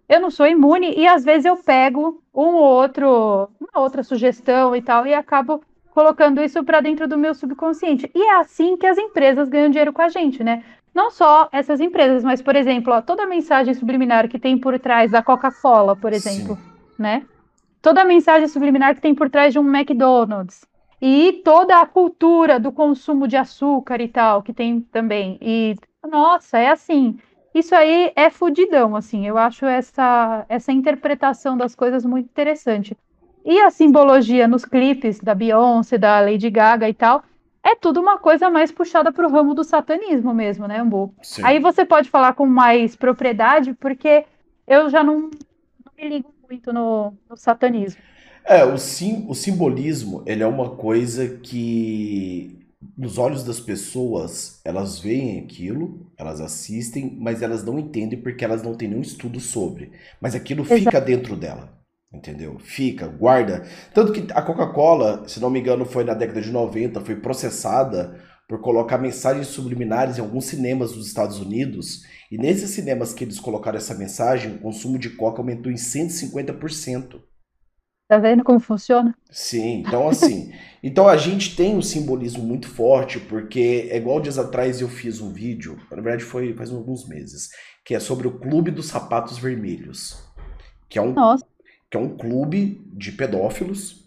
[0.10, 4.76] Eu não sou imune e às vezes eu pego um ou outro, uma outra sugestão
[4.76, 5.64] e tal e acabo
[5.98, 8.08] colocando isso para dentro do meu subconsciente.
[8.14, 10.64] E é assim que as empresas ganham dinheiro com a gente, né?
[10.94, 14.78] Não só essas empresas, mas, por exemplo, ó, toda a mensagem subliminar que tem por
[14.78, 16.62] trás da Coca-Cola, por exemplo, Sim.
[17.00, 17.26] né?
[17.82, 20.68] Toda a mensagem subliminar que tem por trás de um McDonald's.
[21.02, 25.40] E toda a cultura do consumo de açúcar e tal, que tem também.
[25.42, 25.74] E,
[26.08, 27.18] nossa, é assim.
[27.56, 29.26] Isso aí é fudidão, assim.
[29.26, 32.96] Eu acho essa, essa interpretação das coisas muito interessante.
[33.48, 37.24] E a simbologia nos clipes da Beyoncé, da Lady Gaga e tal,
[37.64, 41.14] é tudo uma coisa mais puxada para o ramo do satanismo mesmo, né, Ambu?
[41.24, 41.44] Sim.
[41.46, 44.26] Aí você pode falar com mais propriedade, porque
[44.68, 48.02] eu já não, não me ligo muito no, no satanismo.
[48.44, 55.00] É, o, sim, o simbolismo, ele é uma coisa que nos olhos das pessoas, elas
[55.00, 59.94] veem aquilo, elas assistem, mas elas não entendem porque elas não têm nenhum estudo sobre.
[60.20, 60.80] Mas aquilo Exato.
[60.82, 61.77] fica dentro dela.
[62.12, 62.58] Entendeu?
[62.60, 63.66] Fica, guarda.
[63.94, 68.18] Tanto que a Coca-Cola, se não me engano, foi na década de 90, foi processada
[68.48, 72.04] por colocar mensagens subliminares em alguns cinemas dos Estados Unidos.
[72.32, 77.22] E nesses cinemas que eles colocaram essa mensagem, o consumo de coca aumentou em 150%.
[78.08, 79.14] Tá vendo como funciona?
[79.30, 80.54] Sim, então assim.
[80.82, 85.20] então a gente tem um simbolismo muito forte, porque é igual dias atrás eu fiz
[85.20, 87.50] um vídeo, na verdade foi faz alguns meses,
[87.84, 90.26] que é sobre o Clube dos Sapatos Vermelhos.
[90.88, 91.46] Que é um, Nossa
[91.90, 94.06] que é um clube de pedófilos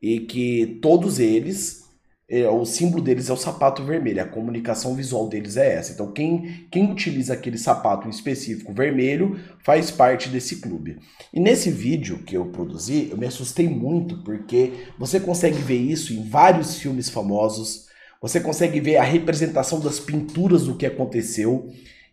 [0.00, 1.82] e que todos eles,
[2.28, 5.92] é, o símbolo deles é o sapato vermelho, a comunicação visual deles é essa.
[5.92, 10.98] Então quem, quem utiliza aquele sapato específico vermelho faz parte desse clube.
[11.32, 16.12] E nesse vídeo que eu produzi, eu me assustei muito porque você consegue ver isso
[16.12, 17.86] em vários filmes famosos,
[18.20, 21.68] você consegue ver a representação das pinturas do que aconteceu,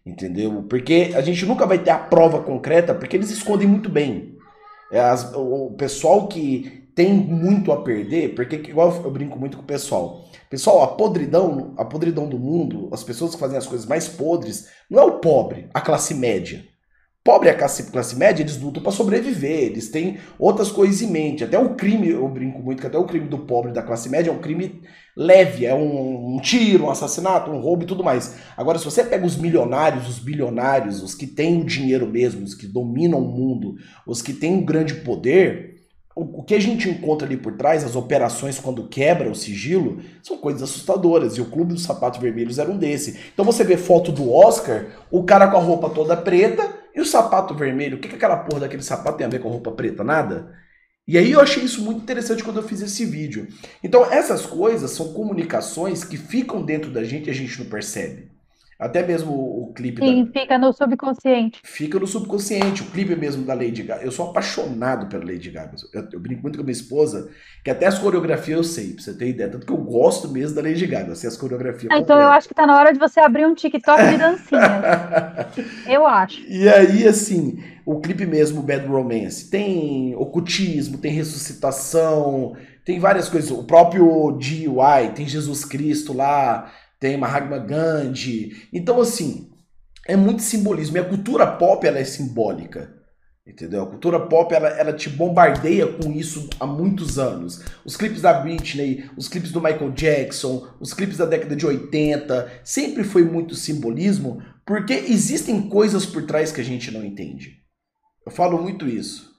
[0.05, 0.63] entendeu?
[0.63, 4.38] Porque a gente nunca vai ter a prova concreta, porque eles escondem muito bem.
[4.91, 9.63] É, as, o pessoal que tem muito a perder, porque igual eu brinco muito com
[9.63, 10.25] o pessoal.
[10.49, 14.67] Pessoal, a podridão, a podridão do mundo, as pessoas que fazem as coisas mais podres,
[14.89, 16.65] não é o pobre, a classe média.
[17.21, 21.11] Pobre é a classe, classe média, eles lutam para sobreviver, eles têm outras coisas em
[21.11, 21.43] mente.
[21.43, 24.29] Até o crime, eu brinco muito que até o crime do pobre da classe média
[24.29, 24.81] é um crime
[25.17, 28.37] leve, é um, um tiro, um assassinato, um roubo e tudo mais.
[28.55, 32.53] Agora, se você pega os milionários, os bilionários, os que têm o dinheiro mesmo, os
[32.55, 33.75] que dominam o mundo,
[34.07, 35.68] os que têm um grande poder,
[36.21, 40.37] o, que a gente encontra ali por trás, as operações quando quebra o sigilo, são
[40.37, 41.37] coisas assustadoras.
[41.37, 43.19] E o Clube dos Sapatos Vermelhos era um desse.
[43.33, 47.05] Então você vê foto do Oscar, o cara com a roupa toda preta e o
[47.05, 47.97] sapato vermelho.
[47.97, 50.03] O que, que aquela porra daquele sapato tem a ver com a roupa preta?
[50.03, 50.53] Nada.
[51.07, 53.47] E aí eu achei isso muito interessante quando eu fiz esse vídeo.
[53.83, 58.38] Então essas coisas são comunicações que ficam dentro da gente e a gente não percebe.
[58.79, 60.31] Até mesmo o clipe Sim, da...
[60.31, 61.59] fica no subconsciente.
[61.65, 62.81] Fica no subconsciente.
[62.81, 64.05] O clipe mesmo da Lady Gaga.
[64.05, 65.75] Eu sou apaixonado pela Lady Gaga.
[65.93, 67.29] Eu, eu brinco muito com a minha esposa,
[67.61, 69.49] que até as coreografias eu sei, pra você ter ideia.
[69.49, 71.91] Tanto que eu gosto mesmo da Lady Gaga, sei as coreografias.
[71.91, 75.51] Ah, então eu acho que tá na hora de você abrir um TikTok de dancinha.
[75.85, 76.41] eu acho.
[76.47, 83.51] E aí, assim, o clipe mesmo, Bad Romance, tem ocultismo, tem ressuscitação, tem várias coisas.
[83.51, 88.67] O próprio DIY, tem Jesus Cristo lá tem Mahatma Gandhi.
[88.73, 89.49] Então, assim,
[90.07, 90.97] é muito simbolismo.
[90.97, 92.99] E a cultura pop ela é simbólica.
[93.49, 93.81] Entendeu?
[93.81, 97.63] A cultura pop ela, ela te bombardeia com isso há muitos anos.
[97.83, 102.61] Os clipes da Britney, os clipes do Michael Jackson, os clipes da década de 80,
[102.63, 107.57] sempre foi muito simbolismo, porque existem coisas por trás que a gente não entende.
[108.23, 109.31] Eu falo muito isso.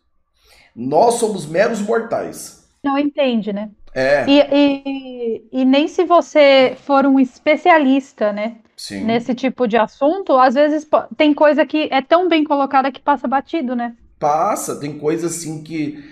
[0.75, 2.69] Nós somos meros mortais.
[2.83, 3.71] Não entende, né?
[3.95, 4.25] É.
[4.27, 5.20] E, e,
[5.53, 8.57] e, nem se você for um especialista, né?
[8.77, 9.05] Sim.
[9.05, 13.29] Nesse tipo de assunto, às vezes tem coisa que é tão bem colocada que passa
[13.29, 13.95] batido, né?
[14.19, 16.03] Passa, tem coisa assim que.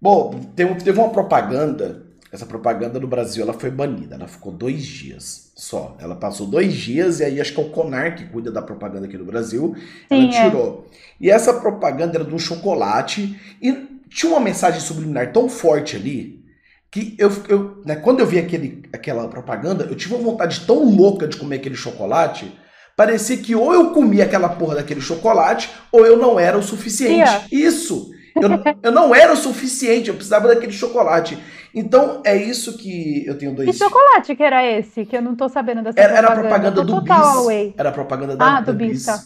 [0.00, 2.04] Bom, teve uma propaganda.
[2.32, 4.16] Essa propaganda no Brasil ela foi banida.
[4.16, 5.96] Ela ficou dois dias só.
[6.00, 9.06] Ela passou dois dias e aí acho que é o Conar que cuida da propaganda
[9.06, 9.76] aqui no Brasil.
[10.08, 10.44] Sim, ela é.
[10.44, 10.86] tirou.
[10.90, 10.96] É.
[11.20, 16.45] E essa propaganda era de um chocolate e tinha uma mensagem subliminar tão forte ali
[16.90, 20.84] que eu, eu né, quando eu vi aquele, aquela propaganda, eu tive uma vontade tão
[20.84, 22.52] louca de comer aquele chocolate,
[22.96, 27.14] parecia que ou eu comia aquela porra daquele chocolate, ou eu não era o suficiente.
[27.14, 27.44] Yeah.
[27.50, 28.10] Isso!
[28.34, 28.50] Eu,
[28.82, 31.38] eu não era o suficiente, eu precisava daquele chocolate.
[31.74, 33.70] Então, é isso que eu tenho dois...
[33.70, 35.04] Que chocolate que era esse?
[35.04, 36.38] Que eu não tô sabendo dessa era, propaganda.
[36.38, 37.74] Era a propaganda do Bis.
[37.76, 39.04] Era a propaganda da, ah, do Bis.
[39.04, 39.20] Tá.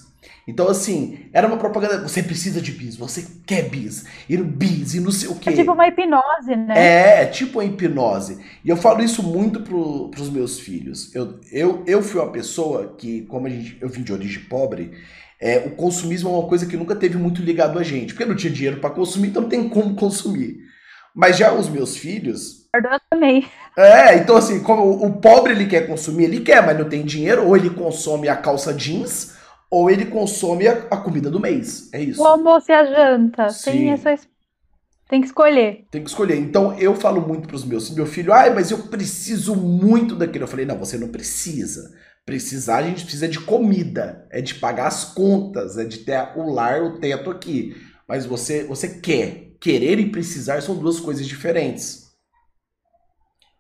[0.47, 2.07] Então, assim, era uma propaganda.
[2.07, 5.51] Você precisa de bis, você quer bis, e no bis, e não sei o quê.
[5.51, 6.75] É tipo uma hipnose, né?
[6.77, 8.39] É, é tipo uma hipnose.
[8.65, 11.15] E eu falo isso muito pro, pros meus filhos.
[11.15, 14.93] Eu, eu, eu fui uma pessoa que, como a gente, eu vim de origem pobre,
[15.41, 18.13] é, o consumismo é uma coisa que nunca teve muito ligado a gente.
[18.13, 20.59] Porque não tinha dinheiro para consumir, então não tem como consumir.
[21.15, 22.69] Mas já os meus filhos.
[22.75, 23.47] Eu também.
[23.77, 27.47] É, então assim, como o pobre ele quer consumir, ele quer, mas não tem dinheiro,
[27.47, 29.40] ou ele consome a calça jeans
[29.71, 31.89] ou ele consome a, a, comida do mês.
[31.93, 32.21] É isso.
[32.21, 33.49] O almoço e a janta.
[33.51, 33.71] Sim.
[33.71, 34.19] Tem essa
[35.11, 35.87] tem que escolher.
[35.91, 36.37] Tem que escolher.
[36.37, 40.45] Então eu falo muito para os meus, meu filho, ai, mas eu preciso muito daquilo.
[40.45, 41.93] Eu falei, não, você não precisa.
[42.25, 46.53] Precisar, a gente precisa de comida, é de pagar as contas, é de ter o
[46.53, 47.75] lar, o teto aqui.
[48.07, 49.49] Mas você, você quer.
[49.61, 52.00] Querer e precisar são duas coisas diferentes.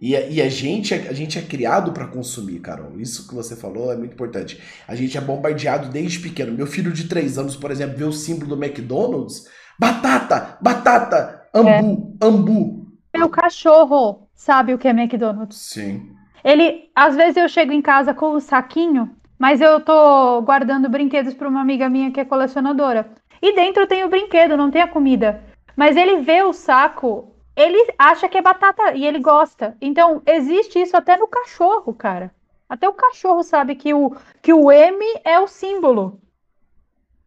[0.00, 2.98] E, a, e a, gente, a gente é criado para consumir, Carol.
[2.98, 4.58] Isso que você falou é muito importante.
[4.88, 6.52] A gente é bombardeado desde pequeno.
[6.52, 9.46] Meu filho de 3 anos, por exemplo, vê o símbolo do McDonald's.
[9.78, 12.26] Batata, batata, ambu, é.
[12.26, 12.86] ambu.
[13.14, 15.58] Meu cachorro sabe o que é McDonald's.
[15.58, 16.10] Sim.
[16.42, 21.34] Ele, às vezes eu chego em casa com o saquinho, mas eu tô guardando brinquedos
[21.34, 23.10] para uma amiga minha que é colecionadora.
[23.42, 25.42] E dentro tem o brinquedo, não tem a comida.
[25.76, 27.29] Mas ele vê o saco
[27.60, 29.76] ele acha que é batata e ele gosta.
[29.80, 32.32] Então, existe isso até no cachorro, cara.
[32.68, 36.20] Até o cachorro sabe que o, que o M é o símbolo.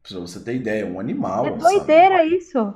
[0.02, 1.46] Pra você ter ideia, é um animal.
[1.46, 2.36] É doideira sabe?
[2.36, 2.74] isso.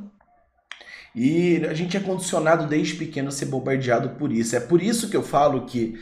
[1.16, 4.56] E a gente é condicionado desde pequeno a ser bombardeado por isso.
[4.56, 5.98] É por isso que eu falo que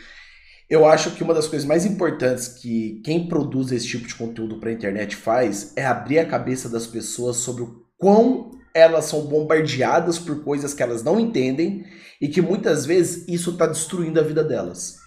[0.70, 4.60] eu acho que uma das coisas mais importantes que quem produz esse tipo de conteúdo
[4.60, 9.22] para a internet faz é abrir a cabeça das pessoas sobre o quão elas são
[9.22, 11.86] bombardeadas por coisas que elas não entendem
[12.22, 15.00] e que muitas vezes isso está destruindo a vida delas.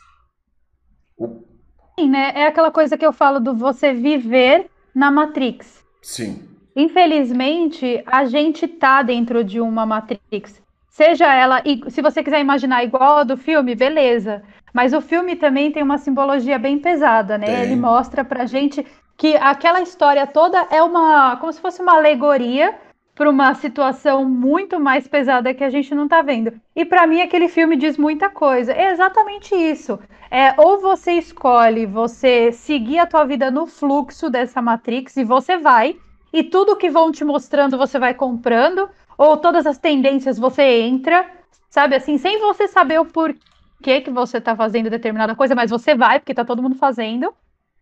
[1.99, 2.33] Sim, né?
[2.35, 5.85] É aquela coisa que eu falo do você viver na Matrix.
[6.01, 6.49] Sim.
[6.75, 10.63] Infelizmente, a gente tá dentro de uma Matrix.
[10.89, 14.43] Seja ela, e se você quiser imaginar igual a do filme, beleza.
[14.73, 17.47] Mas o filme também tem uma simbologia bem pesada, né?
[17.47, 17.63] Tem.
[17.65, 22.75] Ele mostra pra gente que aquela história toda é uma, como se fosse uma alegoria
[23.19, 26.53] para uma situação muito mais pesada que a gente não está vendo.
[26.75, 28.73] E para mim aquele filme diz muita coisa.
[28.73, 29.99] É exatamente isso.
[30.31, 35.59] É ou você escolhe você seguir a tua vida no fluxo dessa Matrix e você
[35.59, 35.97] vai
[36.33, 41.29] e tudo que vão te mostrando você vai comprando ou todas as tendências você entra,
[41.69, 45.93] sabe assim, sem você saber o porquê que você está fazendo determinada coisa, mas você
[45.93, 47.35] vai porque está todo mundo fazendo.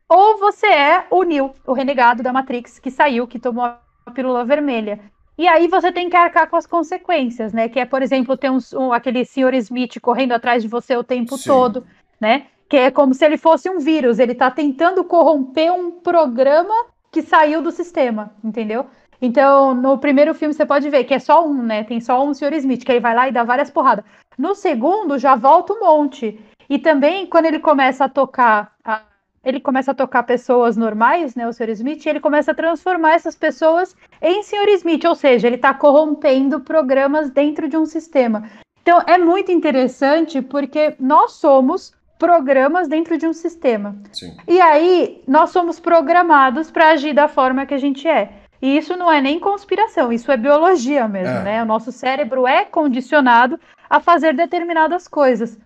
[0.08, 4.42] Ou você é o Neo, o renegado da Matrix que saiu, que tomou a pílula
[4.42, 4.98] vermelha.
[5.38, 7.68] E aí você tem que arcar com as consequências, né?
[7.68, 9.54] Que é, por exemplo, ter um, um aquele Sr.
[9.54, 11.48] Smith correndo atrás de você o tempo Sim.
[11.48, 11.86] todo,
[12.20, 12.46] né?
[12.68, 16.74] Que é como se ele fosse um vírus, ele está tentando corromper um programa
[17.12, 18.86] que saiu do sistema, entendeu?
[19.20, 21.84] Então, no primeiro filme você pode ver que é só um, né?
[21.84, 22.54] Tem só um Sr.
[22.54, 24.04] Smith, que ele vai lá e dá várias porradas.
[24.38, 26.38] No segundo, já volta um monte.
[26.68, 29.02] E também, quando ele começa a tocar a
[29.46, 31.68] ele começa a tocar pessoas normais, né, o Sr.
[31.70, 34.68] Smith, e ele começa a transformar essas pessoas em Sr.
[34.70, 38.50] Smith, ou seja, ele está corrompendo programas dentro de um sistema.
[38.82, 43.94] Então é muito interessante porque nós somos programas dentro de um sistema.
[44.12, 44.36] Sim.
[44.48, 48.32] E aí nós somos programados para agir da forma que a gente é.
[48.60, 51.42] E isso não é nem conspiração, isso é biologia mesmo, é.
[51.42, 51.62] né?
[51.62, 55.56] O nosso cérebro é condicionado a fazer determinadas coisas.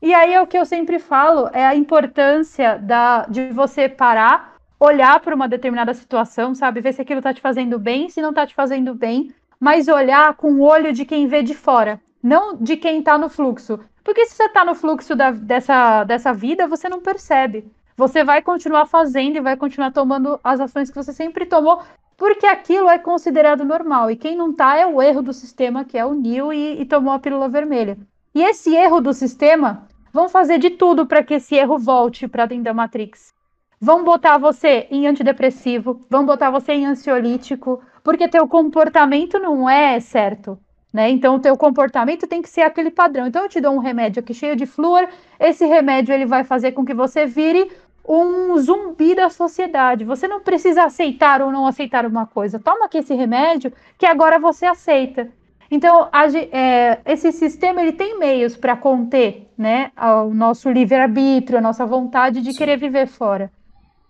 [0.00, 4.54] E aí é o que eu sempre falo, é a importância da, de você parar,
[4.78, 6.80] olhar para uma determinada situação, sabe?
[6.80, 10.34] Ver se aquilo está te fazendo bem, se não está te fazendo bem, mas olhar
[10.34, 13.80] com o olho de quem vê de fora, não de quem está no fluxo.
[14.04, 17.66] Porque se você está no fluxo da, dessa, dessa vida, você não percebe.
[17.96, 21.82] Você vai continuar fazendo e vai continuar tomando as ações que você sempre tomou,
[22.16, 24.12] porque aquilo é considerado normal.
[24.12, 26.86] E quem não está é o erro do sistema, que é o Neo, e, e
[26.86, 27.98] tomou a pílula vermelha.
[28.32, 32.46] E esse erro do sistema vão fazer de tudo para que esse erro volte para
[32.46, 33.32] dentro da Matrix.
[33.80, 40.00] Vão botar você em antidepressivo, vão botar você em ansiolítico, porque teu comportamento não é
[40.00, 40.58] certo,
[40.92, 41.08] né?
[41.10, 43.26] Então o teu comportamento tem que ser aquele padrão.
[43.26, 46.72] Então eu te dou um remédio aqui cheio de flúor, esse remédio ele vai fazer
[46.72, 47.70] com que você vire
[48.08, 50.04] um zumbi da sociedade.
[50.04, 52.58] Você não precisa aceitar ou não aceitar uma coisa.
[52.58, 55.30] Toma aqui esse remédio que agora você aceita.
[55.70, 61.62] Então, a, é, esse sistema ele tem meios para conter né, o nosso livre-arbítrio, a
[61.62, 62.58] nossa vontade de Sim.
[62.58, 63.50] querer viver fora.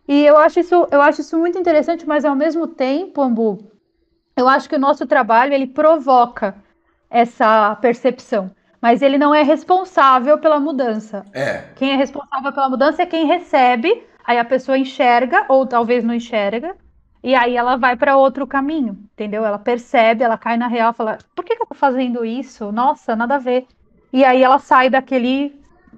[0.06, 3.58] E eu acho, isso, eu acho isso muito interessante, mas ao mesmo tempo, Ambu,
[4.36, 6.54] eu acho que o nosso trabalho ele provoca
[7.10, 8.50] essa percepção.
[8.80, 11.24] Mas ele não é responsável pela mudança.
[11.32, 11.64] É.
[11.74, 16.14] Quem é responsável pela mudança é quem recebe, aí a pessoa enxerga, ou talvez não
[16.14, 16.76] enxerga,
[17.22, 19.44] e aí ela vai para outro caminho, entendeu?
[19.44, 22.70] Ela percebe, ela cai na real, fala: por que, que eu tô fazendo isso?
[22.70, 23.66] Nossa, nada a ver.
[24.12, 25.54] E aí ela sai daquele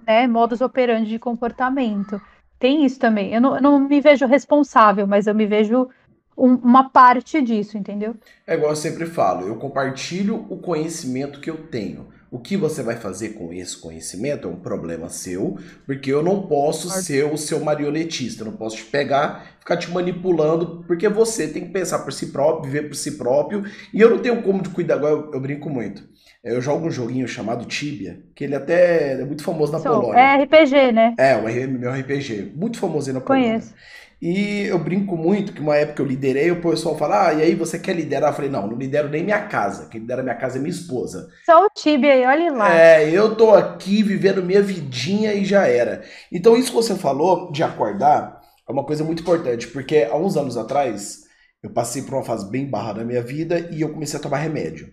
[0.07, 2.21] né, modus operandi de comportamento.
[2.59, 3.33] Tem isso também.
[3.33, 5.89] Eu não, eu não me vejo responsável, mas eu me vejo
[6.37, 8.15] um, uma parte disso, entendeu?
[8.47, 12.09] É igual eu sempre falo: eu compartilho o conhecimento que eu tenho.
[12.31, 16.43] O que você vai fazer com esse conhecimento é um problema seu, porque eu não
[16.43, 21.49] posso ser o seu marionetista, eu não posso te pegar, ficar te manipulando, porque você
[21.49, 24.63] tem que pensar por si próprio, viver por si próprio, e eu não tenho como
[24.63, 26.09] te cuidar, agora eu, eu brinco muito.
[26.43, 30.21] Eu jogo um joguinho chamado Tibia, que ele até é muito famoso na Polônia.
[30.21, 31.15] É RPG, né?
[31.19, 33.51] É, o meu RPG, muito famoso na Polônia.
[33.51, 33.75] Conheço.
[34.21, 37.55] E eu brinco muito que uma época eu liderei, o pessoal fala, ah, e aí
[37.55, 38.31] você quer liderar?
[38.31, 39.89] Eu falei, não, não lidero nem minha casa.
[39.89, 41.29] Quem lidera minha casa é minha esposa.
[41.47, 42.79] Só o Tibia aí, olha lá.
[42.79, 46.03] É, eu tô aqui vivendo minha vidinha e já era.
[46.31, 50.37] Então isso que você falou de acordar é uma coisa muito importante, porque há uns
[50.37, 51.21] anos atrás
[51.63, 54.39] eu passei por uma fase bem barra da minha vida e eu comecei a tomar
[54.39, 54.93] remédio.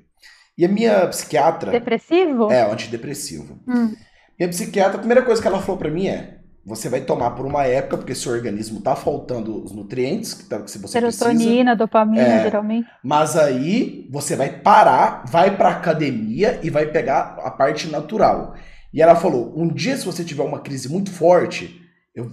[0.57, 1.71] E a minha psiquiatra...
[1.71, 2.49] Depressivo?
[2.49, 3.59] É, antidepressivo.
[3.67, 3.93] Hum.
[4.39, 6.36] Minha psiquiatra, a primeira coisa que ela falou para mim é,
[6.67, 10.59] você vai tomar por uma época, porque seu organismo tá faltando os nutrientes que, tá,
[10.59, 11.75] que você Serotonina, precisa.
[11.77, 12.89] dopamina, é, geralmente.
[13.01, 18.55] Mas aí você vai parar, vai pra academia e vai pegar a parte natural.
[18.93, 21.81] E ela falou: um dia, se você tiver uma crise muito forte,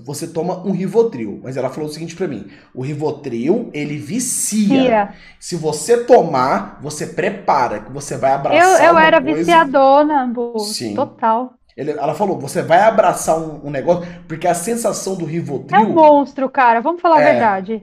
[0.04, 1.40] você toma um Rivotril.
[1.40, 4.82] Mas ela falou o seguinte para mim: o Rivotril, ele vicia.
[4.82, 5.14] Cia.
[5.38, 8.82] Se você tomar, você prepara, que você vai abraçar.
[8.82, 9.38] Eu, eu era coisa...
[9.38, 10.94] viciadona, Sim.
[10.96, 11.54] total.
[11.76, 15.76] Ele, ela falou, você vai abraçar um, um, negócio, porque a sensação do Rivotril...
[15.76, 17.22] É um monstro, cara, vamos falar é...
[17.22, 17.82] a verdade.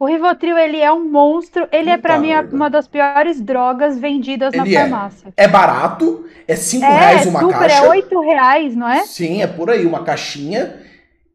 [0.00, 4.54] O Rivotril, ele é um monstro, ele é para mim uma das piores drogas vendidas
[4.54, 4.80] ele na é.
[4.80, 5.32] farmácia.
[5.36, 7.84] É, barato, é 5 é, reais uma super, é caixa.
[7.84, 9.04] É 8 reais, não é?
[9.04, 10.80] Sim, é por aí, uma caixinha.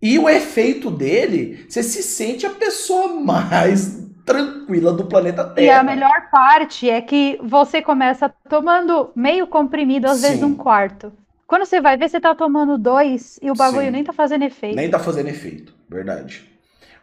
[0.02, 5.68] E o efeito dele, você se sente a pessoa mais tranquila do planeta Terra.
[5.68, 10.28] E a melhor parte é que você começa tomando meio comprimido, às Sim.
[10.28, 11.14] vezes um quarto.
[11.48, 13.92] Quando você vai ver, você tá tomando dois e o bagulho Sim.
[13.92, 14.76] nem tá fazendo efeito.
[14.76, 16.44] Nem tá fazendo efeito, verdade.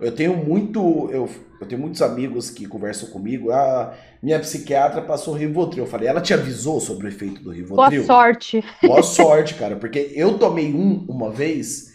[0.00, 1.08] Eu tenho muito.
[1.12, 1.28] Eu,
[1.60, 3.52] eu tenho muitos amigos que conversam comigo.
[3.52, 5.84] A minha psiquiatra passou Rivotril.
[5.84, 8.04] Eu falei, ela te avisou sobre o efeito do Rivotril?
[8.04, 8.64] Boa sorte.
[8.82, 11.91] Boa sorte, cara, porque eu tomei um uma vez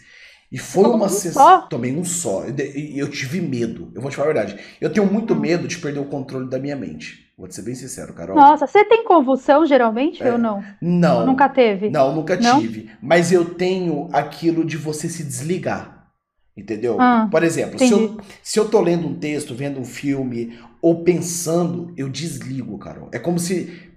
[0.50, 1.68] e foi Tomou uma um sensação.
[1.68, 2.44] Tomei um só.
[2.46, 3.92] E eu tive medo.
[3.94, 4.58] Eu vou te falar a verdade.
[4.80, 5.40] Eu tenho muito hum.
[5.40, 7.28] medo de perder o controle da minha mente.
[7.36, 8.34] Vou ser bem sincero, Carol.
[8.34, 10.32] Nossa, você tem convulsão geralmente é.
[10.32, 10.64] ou não?
[10.80, 11.26] Não.
[11.26, 11.90] Nunca teve?
[11.90, 12.60] Não, nunca não?
[12.60, 12.90] tive.
[13.00, 15.98] Mas eu tenho aquilo de você se desligar.
[16.56, 16.96] Entendeu?
[17.00, 21.04] Ah, Por exemplo, se eu, se eu tô lendo um texto, vendo um filme ou
[21.04, 23.08] pensando, eu desligo, Carol.
[23.12, 23.88] É como se.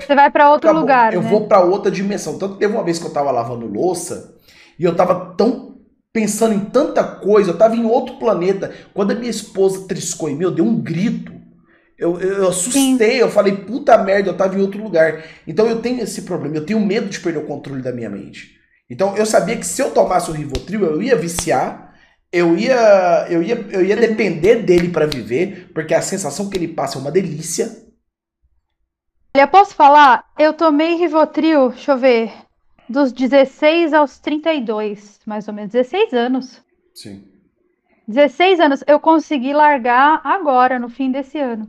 [0.00, 0.80] Você vai para outro acabou.
[0.80, 1.14] lugar.
[1.14, 1.30] Eu né?
[1.30, 2.36] vou para outra dimensão.
[2.36, 4.34] Tanto teve uma vez que eu tava lavando louça
[4.76, 5.67] e eu tava tão
[6.12, 8.72] pensando em tanta coisa, eu tava em outro planeta.
[8.94, 11.32] Quando a minha esposa triscou em mim, eu dei um grito.
[11.98, 13.18] Eu, eu, eu assustei, Sim.
[13.18, 15.24] eu falei, puta merda, eu tava em outro lugar.
[15.46, 18.56] Então eu tenho esse problema, eu tenho medo de perder o controle da minha mente.
[18.88, 21.94] Então eu sabia que se eu tomasse o Rivotril, eu ia viciar,
[22.32, 26.68] eu ia, eu ia, eu ia depender dele para viver, porque a sensação que ele
[26.68, 27.88] passa é uma delícia.
[29.34, 30.24] Eu posso falar?
[30.38, 32.32] Eu tomei Rivotril, deixa eu ver,
[32.88, 36.64] dos 16 aos 32, mais ou menos, 16 anos.
[36.94, 37.24] Sim.
[38.06, 41.68] 16 anos, eu consegui largar agora, no fim desse ano.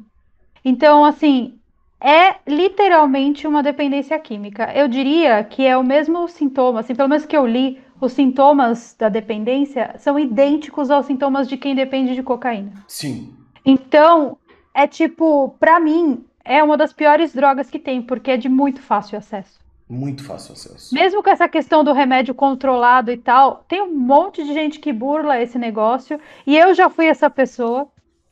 [0.64, 1.60] Então, assim,
[2.00, 4.72] é literalmente uma dependência química.
[4.74, 8.96] Eu diria que é o mesmo sintoma, assim, pelo menos que eu li, os sintomas
[8.98, 12.72] da dependência são idênticos aos sintomas de quem depende de cocaína.
[12.88, 13.34] Sim.
[13.66, 14.38] Então,
[14.74, 18.82] é tipo, para mim, é uma das piores drogas que tem, porque é de muito
[18.82, 19.60] fácil acesso.
[19.90, 20.94] Muito fácil acesso.
[20.94, 24.94] Mesmo com essa questão do remédio controlado e tal, tem um monte de gente que
[24.94, 27.88] burla esse negócio, e eu já fui essa pessoa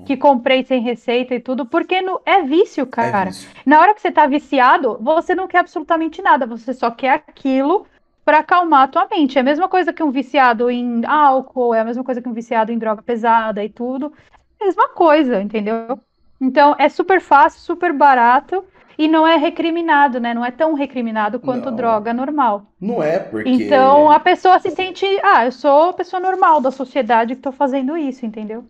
[0.06, 3.22] que comprei sem receita e tudo, porque no, é vício, é cara.
[3.22, 3.50] É vício.
[3.66, 7.88] Na hora que você tá viciado, você não quer absolutamente nada, você só quer aquilo
[8.24, 9.40] para acalmar a tua mente.
[9.40, 12.34] É a mesma coisa que um viciado em álcool, é a mesma coisa que um
[12.34, 14.14] viciado em droga pesada e tudo.
[14.60, 16.00] É a mesma coisa, entendeu?
[16.40, 18.64] Então é super fácil, super barato
[18.98, 20.34] e não é recriminado, né?
[20.34, 22.74] Não é tão recriminado quanto não, droga normal.
[22.82, 23.50] Não é, porque.
[23.50, 27.52] Então a pessoa se sente, ah, eu sou a pessoa normal da sociedade que tô
[27.52, 28.66] fazendo isso, entendeu?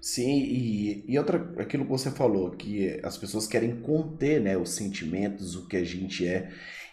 [0.00, 4.70] Sim, e, e outra, aquilo que você falou, que as pessoas querem conter, né, os
[4.70, 6.48] sentimentos, o que a gente é.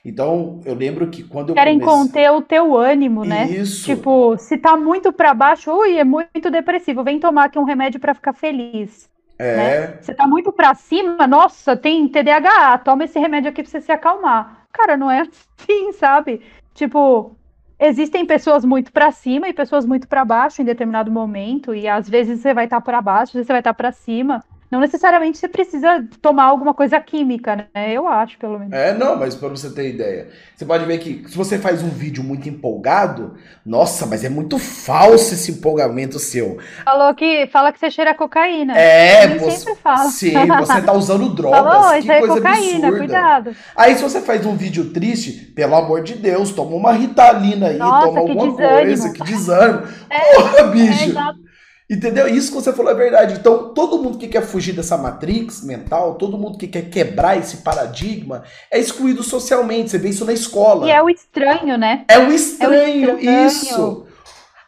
[0.06, 2.06] Então, eu lembro que quando eu Querem comecei...
[2.06, 3.50] conter o teu ânimo, né?
[3.50, 3.86] Isso.
[3.86, 8.02] Tipo, se tá muito para baixo, ui, é muito depressivo, vem tomar aqui um remédio
[8.02, 9.10] para ficar feliz.
[9.38, 9.56] É.
[9.56, 9.98] Né?
[10.02, 13.92] Você tá muito para cima, nossa, tem TDAH, toma esse remédio aqui pra você se
[13.92, 14.66] acalmar.
[14.72, 15.22] Cara, não é
[15.60, 16.42] assim, sabe?
[16.74, 17.36] Tipo,
[17.80, 22.10] existem pessoas muito para cima e pessoas muito para baixo em determinado momento, e às
[22.10, 24.44] vezes você vai estar tá para baixo, às vezes você vai estar tá para cima.
[24.74, 27.94] Não necessariamente você precisa tomar alguma coisa química, né?
[27.94, 28.74] Eu acho, pelo menos.
[28.74, 31.90] É, não, mas para você ter ideia, você pode ver que se você faz um
[31.90, 36.58] vídeo muito empolgado, nossa, mas é muito falso esse empolgamento seu.
[36.84, 38.76] Falou que fala que você cheira cocaína.
[38.76, 40.10] É, você sempre fala.
[40.10, 41.60] Sim, você tá usando drogas.
[41.62, 42.98] Falou, que isso é coisa cocaína, absurda.
[42.98, 43.56] cuidado.
[43.76, 47.78] Aí se você faz um vídeo triste, pelo amor de Deus, toma uma Ritalina aí,
[47.78, 48.70] nossa, toma alguma desânimo.
[48.72, 49.84] coisa, que desânimo.
[50.10, 51.12] É, Porra, bicho.
[51.16, 51.53] É,
[51.90, 52.28] Entendeu?
[52.28, 53.36] Isso que você falou é verdade.
[53.40, 57.58] Então, todo mundo que quer fugir dessa matrix mental, todo mundo que quer quebrar esse
[57.58, 59.92] paradigma, é excluído socialmente.
[59.92, 60.88] Você vê isso na escola.
[60.88, 62.06] E é o estranho, né?
[62.08, 63.48] É o estranho, é o estranho.
[63.48, 64.08] isso.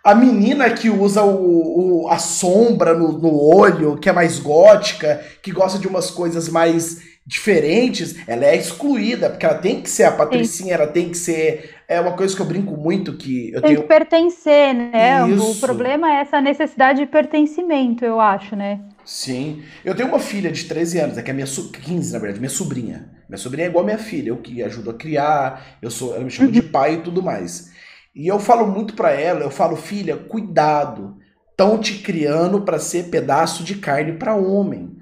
[0.04, 5.20] A menina que usa o, o a sombra no, no olho, que é mais gótica,
[5.42, 10.04] que gosta de umas coisas mais diferentes, ela é excluída, porque ela tem que ser
[10.04, 10.82] a patricinha, Sim.
[10.82, 11.76] ela tem que ser.
[11.88, 13.82] É uma coisa que eu brinco muito que eu tem tenho.
[13.82, 15.28] que pertencer, né?
[15.30, 15.52] Isso.
[15.52, 18.80] O problema é essa necessidade de pertencimento, eu acho, né?
[19.04, 19.64] Sim.
[19.84, 22.50] Eu tenho uma filha de 13 anos, é que é minha 15, na verdade, minha
[22.50, 23.10] sobrinha.
[23.28, 26.24] Minha sobrinha é igual a minha filha, eu que ajudo a criar, eu sou, ela
[26.24, 26.68] me chama de uhum.
[26.68, 27.72] pai e tudo mais.
[28.16, 31.18] E eu falo muito para ela, eu falo, filha, cuidado.
[31.50, 34.96] Estão te criando para ser pedaço de carne para homem.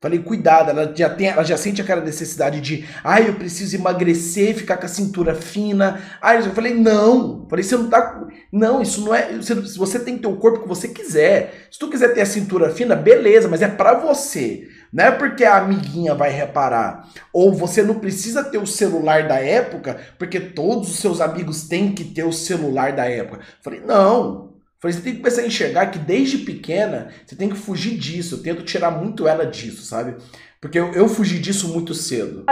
[0.00, 4.54] Falei, cuidado, ela já, tem, ela já sente aquela necessidade de, ai, eu preciso emagrecer,
[4.54, 6.00] ficar com a cintura fina.
[6.22, 7.46] Ai, eu falei, não.
[7.50, 8.26] Falei, você não tá.
[8.50, 9.36] Não, isso não é.
[9.36, 11.68] Você, você tem que ter o corpo que você quiser.
[11.70, 14.66] Se tu quiser ter a cintura fina, beleza, mas é para você.
[14.90, 17.06] Não é porque a amiguinha vai reparar.
[17.30, 21.92] Ou você não precisa ter o celular da época, porque todos os seus amigos têm
[21.92, 23.40] que ter o celular da época.
[23.60, 24.49] Falei, não.
[24.80, 28.36] Falei, você tem que começar a enxergar que desde pequena você tem que fugir disso.
[28.36, 30.16] Eu tento tirar muito ela disso, sabe?
[30.60, 32.44] Porque eu, eu fugi disso muito cedo.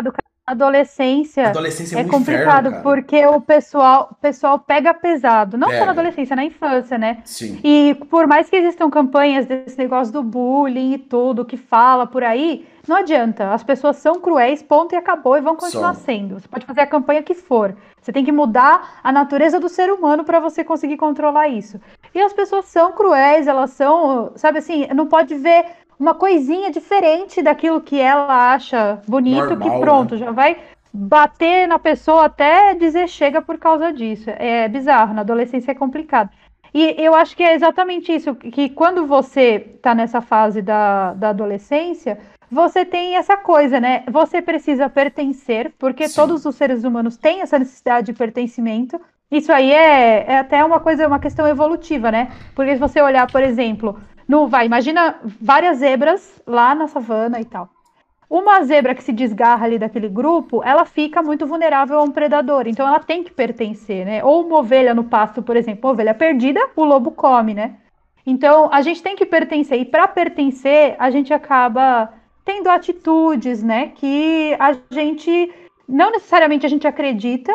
[0.49, 5.81] Adolescência, adolescência é, é complicado inferno, porque o pessoal, o pessoal pega pesado, não pega.
[5.81, 7.19] só na adolescência, na infância, né?
[7.25, 7.61] Sim.
[7.63, 12.25] E por mais que existam campanhas desse negócio do bullying e tudo que fala por
[12.25, 13.53] aí, não adianta.
[13.53, 16.01] As pessoas são cruéis, ponto e acabou e vão continuar Som.
[16.01, 16.41] sendo.
[16.41, 17.77] Você pode fazer a campanha que for.
[18.01, 21.79] Você tem que mudar a natureza do ser humano para você conseguir controlar isso.
[22.15, 25.67] E as pessoas são cruéis, elas são, sabe assim, não pode ver
[25.99, 30.21] uma coisinha diferente daquilo que ela acha bonito, Normal, que pronto, né?
[30.21, 30.57] já vai
[30.93, 34.31] bater na pessoa até dizer chega por causa disso.
[34.31, 36.31] É bizarro, na adolescência é complicado.
[36.73, 41.31] E eu acho que é exatamente isso, que quando você está nessa fase da, da
[41.31, 42.19] adolescência,
[42.51, 44.05] você tem essa coisa, né?
[44.11, 46.15] Você precisa pertencer, porque Sim.
[46.15, 49.01] todos os seres humanos têm essa necessidade de pertencimento.
[49.31, 52.31] Isso aí é, é até uma coisa, uma questão evolutiva, né?
[52.55, 53.99] Porque se você olhar, por exemplo,
[54.29, 57.71] no, vai, imagina várias zebras lá na savana e tal.
[58.29, 62.69] Uma zebra que se desgarra ali daquele grupo, ela fica muito vulnerável a um predador,
[62.69, 64.23] então ela tem que pertencer, né?
[64.23, 67.77] Ou uma ovelha no pasto, por exemplo, uma ovelha perdida, o lobo come, né?
[68.27, 72.13] Então a gente tem que pertencer, e para pertencer, a gente acaba
[72.45, 75.53] tendo atitudes, né, que a gente
[75.89, 77.55] não necessariamente a gente acredita,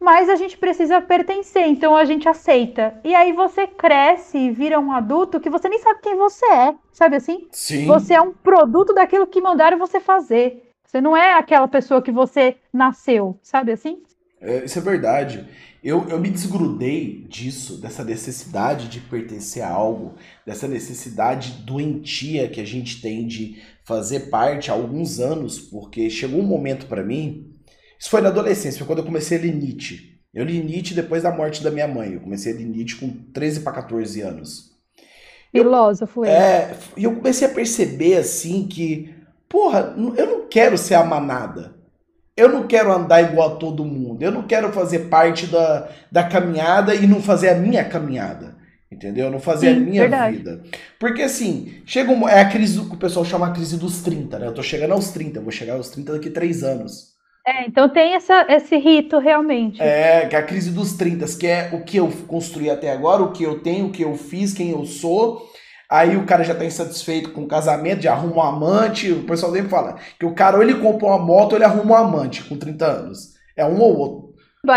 [0.00, 2.98] mas a gente precisa pertencer, então a gente aceita.
[3.04, 6.74] E aí você cresce e vira um adulto que você nem sabe quem você é,
[6.90, 7.46] sabe assim?
[7.52, 7.86] Sim.
[7.86, 10.72] Você é um produto daquilo que mandaram você fazer.
[10.82, 14.02] Você não é aquela pessoa que você nasceu, sabe assim?
[14.40, 15.46] É, isso é verdade.
[15.84, 20.14] Eu, eu me desgrudei disso, dessa necessidade de pertencer a algo,
[20.46, 26.40] dessa necessidade doentia que a gente tem de fazer parte há alguns anos, porque chegou
[26.40, 27.49] um momento para mim
[28.00, 30.18] isso foi na adolescência, foi quando eu comecei a ler Nietzsche.
[30.32, 32.14] Eu li Nietzsche depois da morte da minha mãe.
[32.14, 34.70] Eu comecei a ler Nietzsche com 13 para 14 anos.
[35.52, 36.74] Filósofo, eu, é.
[36.96, 39.14] E eu comecei a perceber, assim, que,
[39.46, 41.74] porra, eu não quero ser a manada.
[42.34, 44.22] Eu não quero andar igual a todo mundo.
[44.22, 48.56] Eu não quero fazer parte da, da caminhada e não fazer a minha caminhada.
[48.90, 49.30] Entendeu?
[49.30, 50.36] Não fazer Sim, a minha verdade.
[50.38, 50.62] vida.
[50.98, 54.00] Porque assim, chega um, é a crise do que o pessoal chama a crise dos
[54.00, 54.46] 30, né?
[54.46, 57.19] Eu tô chegando aos 30, eu vou chegar aos 30 daqui a 3 anos.
[57.50, 59.82] É, então tem essa, esse rito realmente.
[59.82, 63.22] É, que é a crise dos 30, que é o que eu construí até agora,
[63.22, 65.50] o que eu tenho, o que eu fiz, quem eu sou.
[65.90, 69.10] Aí o cara já tá insatisfeito com o casamento, já arruma um amante.
[69.10, 71.94] O pessoal sempre fala que o cara ou ele compra uma moto ou ele arruma
[71.94, 73.34] um amante com 30 anos.
[73.56, 74.30] É um ou outro.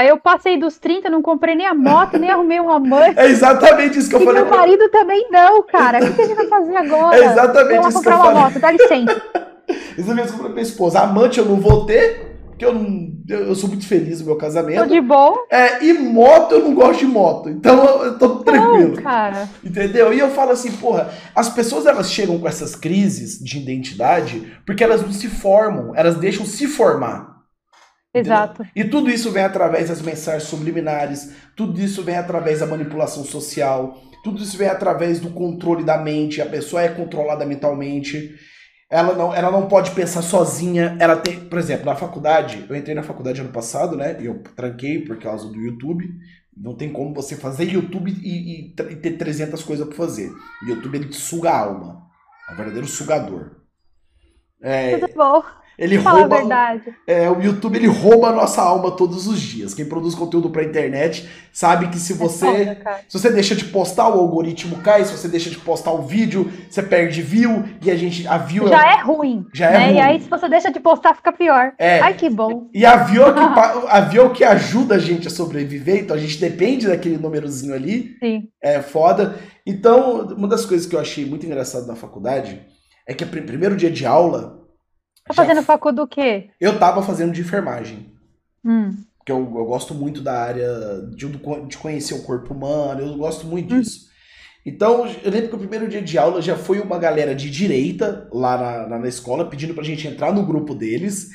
[0.07, 3.13] Eu passei dos 30, não comprei nem a moto, nem arrumei um amante.
[3.19, 4.41] É exatamente isso que eu e falei.
[4.41, 5.99] Meu marido também não, cara.
[5.99, 7.17] O que, que a gente vai fazer agora?
[7.21, 8.19] É exatamente isso que eu falei.
[8.19, 9.21] comprar uma moto, dá licença.
[9.95, 10.99] Exatamente isso que eu falei pra minha esposa.
[11.01, 14.83] Amante eu não vou ter, porque eu, não, eu, sou muito feliz no meu casamento.
[14.83, 15.35] Tô de bom.
[15.49, 17.49] É, e moto, eu não gosto de moto.
[17.49, 18.95] Então eu tô tranquilo.
[18.95, 19.49] Não, cara.
[19.63, 20.13] Entendeu?
[20.13, 24.83] E eu falo assim, porra, as pessoas elas chegam com essas crises de identidade porque
[24.83, 27.33] elas não se formam, elas deixam se formar.
[28.13, 28.61] Exato.
[28.61, 28.85] Entendeu?
[28.85, 33.99] E tudo isso vem através das mensagens subliminares, tudo isso vem através da manipulação social,
[34.23, 38.35] tudo isso vem através do controle da mente, a pessoa é controlada mentalmente.
[38.89, 40.95] Ela não, ela não pode pensar sozinha.
[40.99, 44.21] Ela tem, por exemplo, na faculdade, eu entrei na faculdade ano passado, né?
[44.21, 46.07] E eu tranquei por causa do YouTube.
[46.55, 50.31] Não tem como você fazer YouTube e, e, e ter 300 coisas para fazer.
[50.61, 52.03] O YouTube ele te suga a alma.
[52.49, 53.63] É um verdadeiro sugador.
[54.61, 55.43] É, Tudo bom.
[55.77, 56.35] Ele Fala rouba.
[56.35, 56.95] A verdade.
[57.07, 59.73] É, o YouTube ele rouba a nossa alma todos os dias.
[59.73, 62.47] Quem produz conteúdo pra internet sabe que se é você.
[62.47, 65.03] É foda, se você deixa de postar, o algoritmo cai.
[65.03, 67.63] Se você deixa de postar o vídeo, você perde view.
[67.81, 68.27] E a gente.
[68.27, 69.45] A view Já é, é ruim.
[69.53, 69.75] Já né?
[69.75, 69.95] é ruim.
[69.95, 71.73] E aí, se você deixa de postar, fica pior.
[71.79, 71.99] É.
[71.99, 72.69] Ai, que bom.
[72.73, 73.39] E a view, é que,
[73.89, 76.01] a view que ajuda a gente a sobreviver.
[76.01, 78.15] Então a gente depende daquele númerozinho ali.
[78.19, 78.47] Sim.
[78.61, 79.35] É foda.
[79.65, 82.61] Então, uma das coisas que eu achei muito engraçado na faculdade
[83.07, 84.62] é que primeiro dia de aula
[85.25, 85.63] Tá fazendo já...
[85.63, 86.49] facu do quê?
[86.59, 88.13] Eu tava fazendo de enfermagem.
[88.63, 88.95] Hum.
[89.17, 91.27] Porque eu, eu gosto muito da área de,
[91.67, 93.79] de conhecer o corpo humano, eu gosto muito hum.
[93.79, 94.11] disso.
[94.65, 98.29] Então, eu lembro que o primeiro dia de aula já foi uma galera de direita
[98.31, 101.29] lá na, na, escola pedindo pra gente entrar no grupo deles.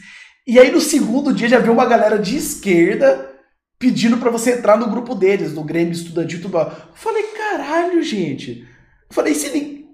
[0.47, 3.35] E aí no segundo dia já veio uma galera de esquerda
[3.79, 6.59] pedindo para você entrar no grupo deles, no Grêmio Estudantil tudo.
[6.59, 8.63] Eu falei, caralho, gente.
[8.63, 9.87] Eu falei, se.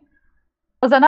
[0.82, 1.06] Usando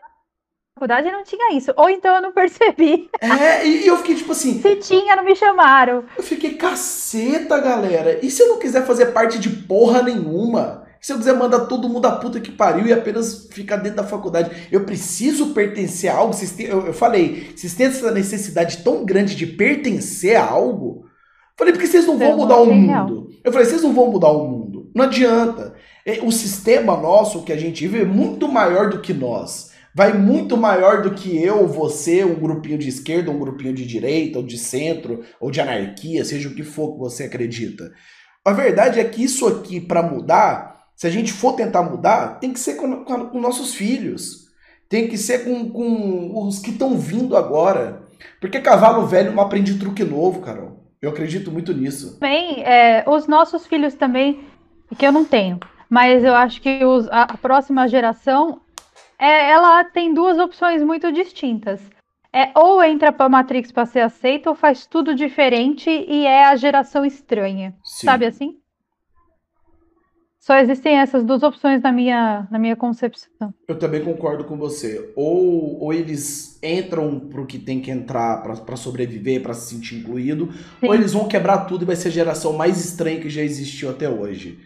[0.76, 1.72] faculdade não tinha isso.
[1.74, 3.08] Ou então eu não percebi.
[3.20, 4.60] É, e eu fiquei tipo assim.
[4.60, 6.04] Se tinha, não me chamaram.
[6.16, 8.20] Eu fiquei, caceta, galera.
[8.22, 10.84] E se eu não quiser fazer parte de porra nenhuma?
[11.00, 14.04] Se eu quiser mandar todo mundo a puta que pariu e apenas ficar dentro da
[14.04, 16.34] faculdade, eu preciso pertencer a algo.
[16.58, 21.04] Eu, eu falei, vocês têm essa necessidade tão grande de pertencer a algo?
[21.04, 23.30] Eu falei, porque vocês não vão mudar o mundo.
[23.42, 24.90] Eu falei, vocês não vão mudar o mundo.
[24.94, 25.74] Não adianta.
[26.22, 29.65] O sistema nosso que a gente vive é muito maior do que nós
[29.96, 34.38] vai muito maior do que eu, você, um grupinho de esquerda, um grupinho de direita,
[34.38, 37.90] ou de centro, ou de anarquia, seja o que for que você acredita.
[38.44, 42.52] A verdade é que isso aqui, para mudar, se a gente for tentar mudar, tem
[42.52, 44.48] que ser com, com, com nossos filhos.
[44.86, 48.02] Tem que ser com, com os que estão vindo agora.
[48.38, 50.84] Porque cavalo velho não aprende truque novo, Carol.
[51.00, 52.18] Eu acredito muito nisso.
[52.20, 54.44] Bem, é, os nossos filhos também,
[54.98, 58.60] que eu não tenho, mas eu acho que os, a, a próxima geração
[59.18, 61.80] é, ela tem duas opções muito distintas.
[62.32, 66.56] É ou entra para Matrix para ser aceita, ou faz tudo diferente e é a
[66.56, 67.74] geração estranha.
[67.82, 68.06] Sim.
[68.06, 68.58] Sabe assim?
[70.46, 73.52] Só existem essas duas opções na minha, na minha concepção.
[73.66, 75.12] Eu também concordo com você.
[75.16, 80.52] Ou, ou eles entram pro que tem que entrar para sobreviver, para se sentir incluído,
[80.78, 80.86] Sim.
[80.86, 83.90] ou eles vão quebrar tudo e vai ser a geração mais estranha que já existiu
[83.90, 84.60] até hoje.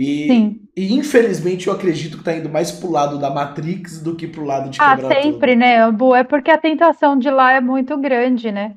[0.00, 4.28] E, e, infelizmente eu acredito que tá indo mais pro lado da Matrix do que
[4.28, 5.58] pro lado de ah, quebrar Ah, sempre, tudo.
[5.58, 6.20] né?
[6.20, 8.76] É porque a tentação de lá é muito grande, né?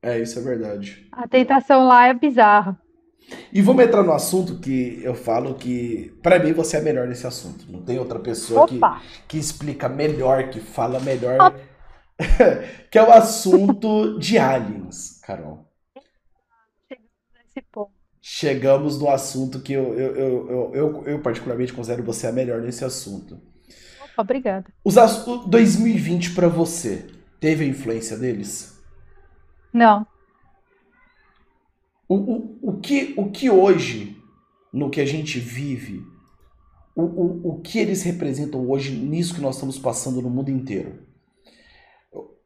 [0.00, 1.06] É, isso é verdade.
[1.12, 2.80] A tentação lá é bizarra.
[3.52, 7.26] E vamos entrar no assunto que eu falo que, para mim, você é melhor nesse
[7.26, 7.70] assunto.
[7.70, 8.80] Não tem outra pessoa que,
[9.28, 11.54] que explica melhor, que fala melhor.
[12.90, 15.70] que é o assunto de aliens, Carol.
[16.88, 22.26] Chegamos nesse ponto chegamos no assunto que eu, eu, eu, eu, eu particularmente considero você
[22.26, 23.38] a melhor nesse assunto.
[24.16, 24.64] Obrigada.
[24.82, 27.06] Os 2020 para você
[27.38, 28.82] teve a influência deles?
[29.70, 30.06] Não.
[32.08, 34.16] O, o, o, que, o que hoje,
[34.72, 36.02] no que a gente vive,
[36.96, 40.98] o, o, o que eles representam hoje nisso que nós estamos passando no mundo inteiro?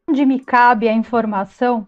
[0.09, 1.87] Onde me cabe a informação,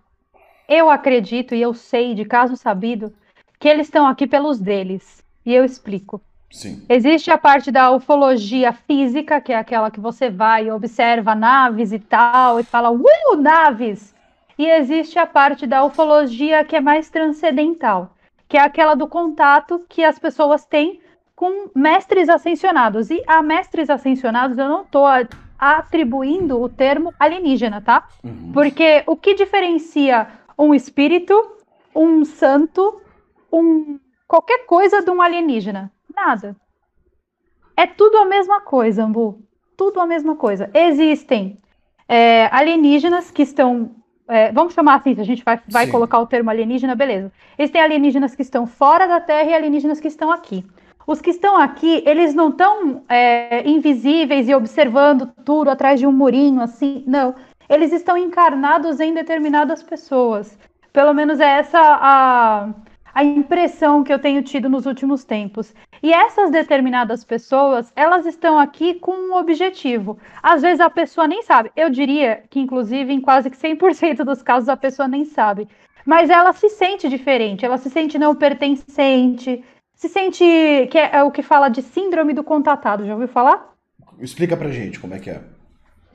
[0.68, 3.12] eu acredito e eu sei de caso sabido
[3.60, 5.22] que eles estão aqui pelos deles.
[5.44, 6.20] E eu explico.
[6.50, 6.82] Sim.
[6.88, 11.92] Existe a parte da ufologia física, que é aquela que você vai e observa naves
[11.92, 14.14] e tal, e fala, uh, naves!
[14.58, 18.14] E existe a parte da ufologia que é mais transcendental,
[18.48, 21.00] que é aquela do contato que as pessoas têm
[21.36, 23.10] com mestres ascensionados.
[23.10, 25.04] E a mestres ascensionados eu não estou
[25.58, 28.08] atribuindo o termo alienígena, tá?
[28.24, 28.50] Uhum.
[28.52, 30.26] Porque o que diferencia
[30.58, 31.34] um espírito,
[31.94, 33.00] um santo
[33.52, 35.90] um qualquer coisa de um alienígena.
[36.14, 36.56] Nada.
[37.76, 39.42] É tudo a mesma coisa, Ambu.
[39.76, 40.70] Tudo a mesma coisa.
[40.72, 41.58] Existem
[42.08, 43.96] é, alienígenas que estão.
[44.28, 47.32] É, vamos chamar assim, se a gente vai, vai colocar o termo alienígena, beleza.
[47.58, 50.64] Existem alienígenas que estão fora da Terra e alienígenas que estão aqui.
[51.06, 56.12] Os que estão aqui, eles não estão é, invisíveis e observando tudo atrás de um
[56.12, 57.34] murinho, assim, não.
[57.68, 60.56] Eles estão encarnados em determinadas pessoas.
[60.92, 62.68] Pelo menos é essa a,
[63.14, 65.74] a impressão que eu tenho tido nos últimos tempos.
[66.02, 70.18] E essas determinadas pessoas, elas estão aqui com um objetivo.
[70.42, 71.70] Às vezes a pessoa nem sabe.
[71.76, 75.68] Eu diria que, inclusive, em quase que 100% dos casos, a pessoa nem sabe.
[76.04, 79.62] Mas ela se sente diferente, ela se sente não pertencente,
[79.94, 80.44] se sente.
[80.90, 83.06] que é, o que fala de síndrome do contatado.
[83.06, 83.74] Já ouviu falar?
[84.18, 85.42] Explica pra gente como é que é.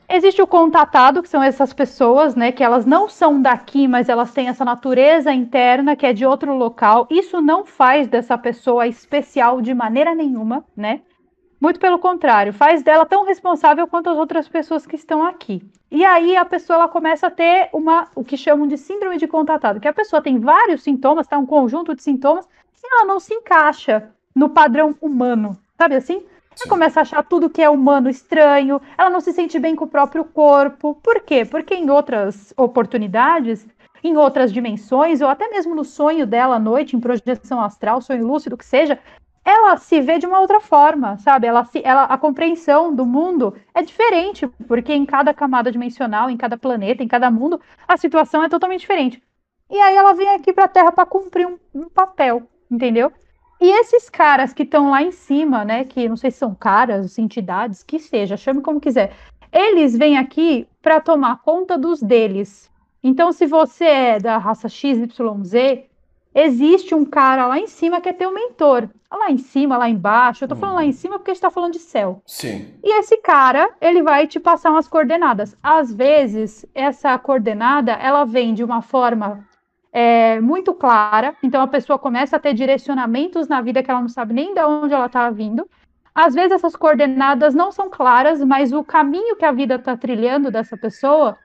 [0.07, 4.31] Existe o contatado, que são essas pessoas, né, que elas não são daqui, mas elas
[4.31, 7.07] têm essa natureza interna que é de outro local.
[7.09, 11.01] Isso não faz dessa pessoa especial de maneira nenhuma, né?
[11.59, 15.63] Muito pelo contrário, faz dela tão responsável quanto as outras pessoas que estão aqui.
[15.89, 19.27] E aí a pessoa ela começa a ter uma o que chamam de síndrome de
[19.27, 22.47] contatado, que a pessoa tem vários sintomas, tá um conjunto de sintomas,
[22.83, 26.23] e ela não se encaixa no padrão humano, sabe assim?
[26.59, 29.85] Ela começa a achar tudo que é humano estranho, ela não se sente bem com
[29.85, 30.95] o próprio corpo.
[31.03, 31.43] Por quê?
[31.43, 33.67] Porque em outras oportunidades,
[34.03, 38.25] em outras dimensões, ou até mesmo no sonho dela à noite, em projeção astral, sonho
[38.25, 38.99] lúcido, que seja,
[39.43, 41.45] ela se vê de uma outra forma, sabe?
[41.45, 46.37] Ela, se, ela, a compreensão do mundo é diferente, porque em cada camada dimensional, em
[46.37, 49.21] cada planeta, em cada mundo, a situação é totalmente diferente.
[49.69, 53.11] E aí ela vem aqui para a Terra para cumprir um, um papel, entendeu?
[53.59, 57.17] E esses caras que estão lá em cima, né, que não sei se são caras,
[57.17, 59.13] entidades, que seja, chame como quiser,
[59.51, 62.69] eles vêm aqui para tomar conta dos deles.
[63.01, 65.85] Então, se você é da raça XYZ,
[66.33, 68.89] existe um cara lá em cima que é teu mentor.
[69.09, 70.43] Lá em cima, lá embaixo.
[70.43, 70.93] Eu tô falando lá em uhum.
[70.93, 72.21] cima porque a gente tá falando de céu.
[72.25, 72.73] Sim.
[72.83, 75.55] E esse cara, ele vai te passar umas coordenadas.
[75.63, 79.47] Às vezes, essa coordenada, ela vem de uma forma
[79.95, 84.09] é, muito clara, então a pessoa começa a ter direcionamentos na vida que ela não
[84.09, 85.69] sabe nem de onde ela está vindo.
[86.13, 90.51] Às vezes essas coordenadas não são claras, mas o caminho que a vida está trilhando
[90.51, 91.37] dessa pessoa,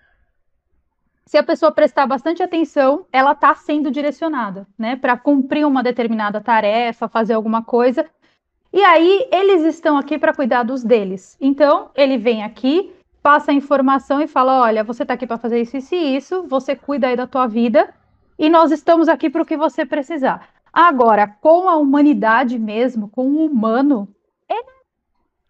[1.24, 6.40] se a pessoa prestar bastante atenção, ela está sendo direcionada, né, para cumprir uma determinada
[6.40, 8.04] tarefa, fazer alguma coisa.
[8.72, 11.36] E aí eles estão aqui para cuidar dos deles.
[11.40, 12.92] Então ele vem aqui
[13.22, 16.42] passa a informação e fala: olha, você está aqui para fazer isso, isso e isso,
[16.48, 17.94] você cuida aí da tua vida
[18.40, 20.48] e nós estamos aqui para o que você precisar.
[20.72, 24.08] Agora, com a humanidade mesmo, com o humano,
[24.48, 24.64] eles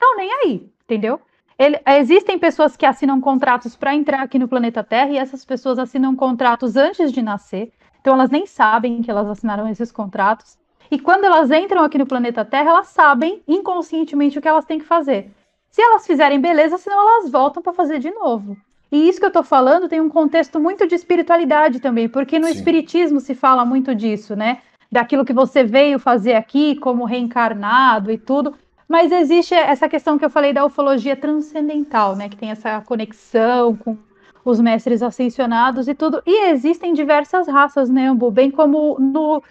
[0.00, 1.20] não nem aí, entendeu?
[1.56, 5.78] Ele, existem pessoas que assinam contratos para entrar aqui no planeta Terra e essas pessoas
[5.78, 10.58] assinam contratos antes de nascer, então elas nem sabem que elas assinaram esses contratos.
[10.90, 14.80] E quando elas entram aqui no planeta Terra, elas sabem inconscientemente o que elas têm
[14.80, 15.30] que fazer.
[15.70, 18.56] Se elas fizerem beleza, senão elas voltam para fazer de novo.
[18.90, 22.46] E isso que eu estou falando tem um contexto muito de espiritualidade também, porque no
[22.46, 22.52] Sim.
[22.52, 24.58] espiritismo se fala muito disso, né?
[24.90, 28.54] Daquilo que você veio fazer aqui como reencarnado e tudo.
[28.88, 32.28] Mas existe essa questão que eu falei da ufologia transcendental, né?
[32.28, 33.96] Que tem essa conexão com
[34.44, 36.20] os mestres ascensionados e tudo.
[36.26, 38.32] E existem diversas raças, né, Ambu?
[38.32, 39.42] Bem como no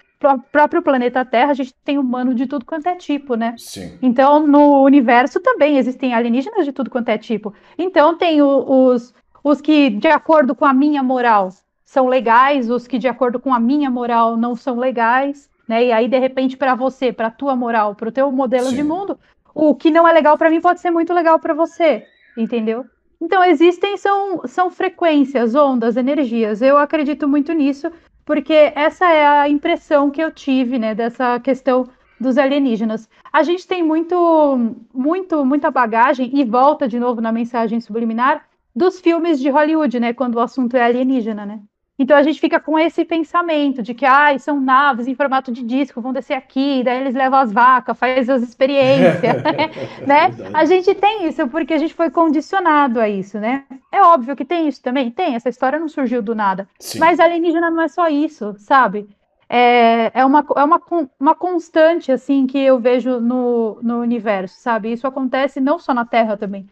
[0.51, 3.55] próprio planeta Terra, a gente tem humano de tudo quanto é tipo, né?
[3.57, 3.97] Sim.
[4.01, 7.53] Então, no universo também existem alienígenas de tudo quanto é tipo.
[7.77, 9.13] Então, tem o, os,
[9.43, 11.49] os que, de acordo com a minha moral,
[11.85, 15.85] são legais, os que, de acordo com a minha moral, não são legais né?
[15.85, 18.75] E aí, de repente, para você, para a tua moral, para o teu modelo Sim.
[18.75, 19.19] de mundo,
[19.53, 22.03] o que não é legal para mim pode ser muito legal para você,
[22.35, 22.83] entendeu?
[23.21, 26.63] Então, existem, são, são frequências, ondas, energias.
[26.63, 27.91] Eu acredito muito nisso,
[28.25, 31.87] porque essa é a impressão que eu tive, né, dessa questão
[32.19, 33.07] dos alienígenas.
[33.31, 38.43] A gente tem muito, muito, muita bagagem, e volta de novo na mensagem subliminar,
[38.76, 41.59] dos filmes de Hollywood, né, quando o assunto é alienígena, né?
[41.99, 45.61] Então a gente fica com esse pensamento de que ah, são naves em formato de
[45.61, 49.43] disco, vão descer aqui, daí eles levam as vacas, faz as experiências,
[50.07, 50.32] né?
[50.53, 53.65] A gente tem isso porque a gente foi condicionado a isso, né?
[53.91, 56.70] É óbvio que tem isso também, tem, essa história não surgiu do nada.
[56.80, 56.99] Sim.
[56.99, 59.09] Mas alienígena não é só isso, sabe?
[59.49, 60.82] É, é, uma, é uma,
[61.20, 64.93] uma constante, assim, que eu vejo no, no universo, sabe?
[64.93, 66.70] Isso acontece não só na Terra também,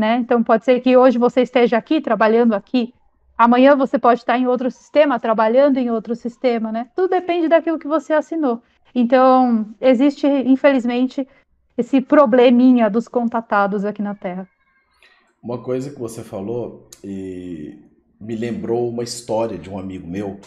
[0.00, 0.16] né?
[0.16, 2.92] Então pode ser que hoje você esteja aqui, trabalhando aqui,
[3.38, 6.90] Amanhã você pode estar em outro sistema, trabalhando em outro sistema, né?
[6.94, 8.62] Tudo depende daquilo que você assinou.
[8.94, 11.26] Então, existe, infelizmente,
[11.78, 14.46] esse probleminha dos contatados aqui na Terra.
[15.42, 17.78] Uma coisa que você falou e
[18.20, 20.38] me lembrou uma história de um amigo meu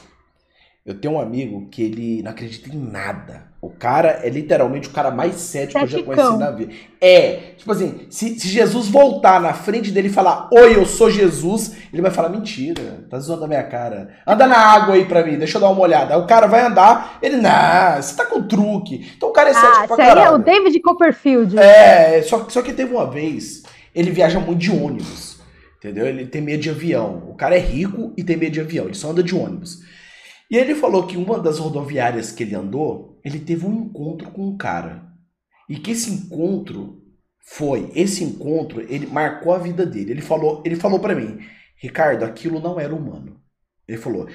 [0.86, 3.53] eu tenho um amigo que ele não acredita em nada.
[3.64, 6.74] O cara é literalmente o cara mais cético que eu já conheci na vida.
[7.00, 11.10] É, tipo assim, se, se, Jesus voltar na frente dele e falar, oi, eu sou
[11.10, 14.18] Jesus, ele vai falar, mentira, tá zoando a minha cara.
[14.28, 16.14] Anda na água aí pra mim, deixa eu dar uma olhada.
[16.14, 19.10] Aí o cara vai andar, ele, não, você tá com truque.
[19.16, 20.28] Então o cara é cético ah, pra caralho.
[20.28, 21.58] é o David Copperfield.
[21.58, 23.64] É, só, só que teve uma vez,
[23.96, 25.38] ele viaja muito de ônibus,
[25.78, 26.06] entendeu?
[26.06, 27.24] Ele tem medo de avião.
[27.30, 29.78] O cara é rico e tem medo de avião, ele só anda de ônibus.
[30.52, 34.48] E ele falou que uma das rodoviárias que ele andou, ele teve um encontro com
[34.48, 35.04] um cara.
[35.70, 37.02] E que esse encontro
[37.40, 40.12] foi, esse encontro, ele marcou a vida dele.
[40.12, 41.40] Ele falou, ele falou para mim,
[41.78, 43.40] Ricardo, aquilo não era humano.
[43.88, 44.28] Ele falou.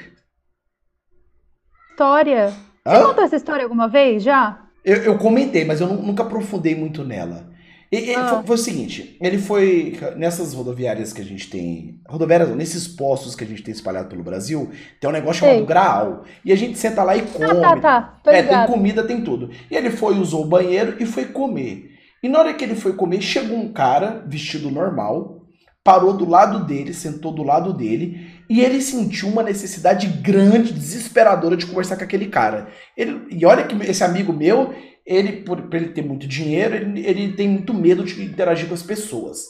[1.91, 2.53] História.
[2.85, 4.67] Você contou essa história alguma vez já?
[4.85, 7.48] Eu, eu comentei, mas eu nunca aprofundei muito nela.
[7.91, 8.43] E, ah.
[8.45, 13.45] foi, o seguinte, ele foi nessas rodoviárias que a gente tem, rodoviárias, nesses postos que
[13.45, 14.71] a gente tem espalhado pelo Brasil,
[15.01, 15.67] tem um negócio chamado Ei.
[15.67, 16.25] Graal.
[16.45, 17.45] E a gente senta lá e come.
[17.65, 18.31] Ah, tá, tá.
[18.31, 19.51] É, tem comida, tem tudo.
[19.71, 21.93] E ele foi, usou o banheiro e foi comer.
[22.23, 25.39] E na hora que ele foi comer, chegou um cara vestido normal,
[25.83, 31.57] parou do lado dele, sentou do lado dele, e ele sentiu uma necessidade grande, desesperadora
[31.57, 32.69] de conversar com aquele cara.
[32.95, 34.75] Ele, e olha que esse amigo meu,
[35.09, 38.75] ele, por, por ele ter muito dinheiro, ele, ele tem muito medo de interagir com
[38.75, 39.47] as pessoas.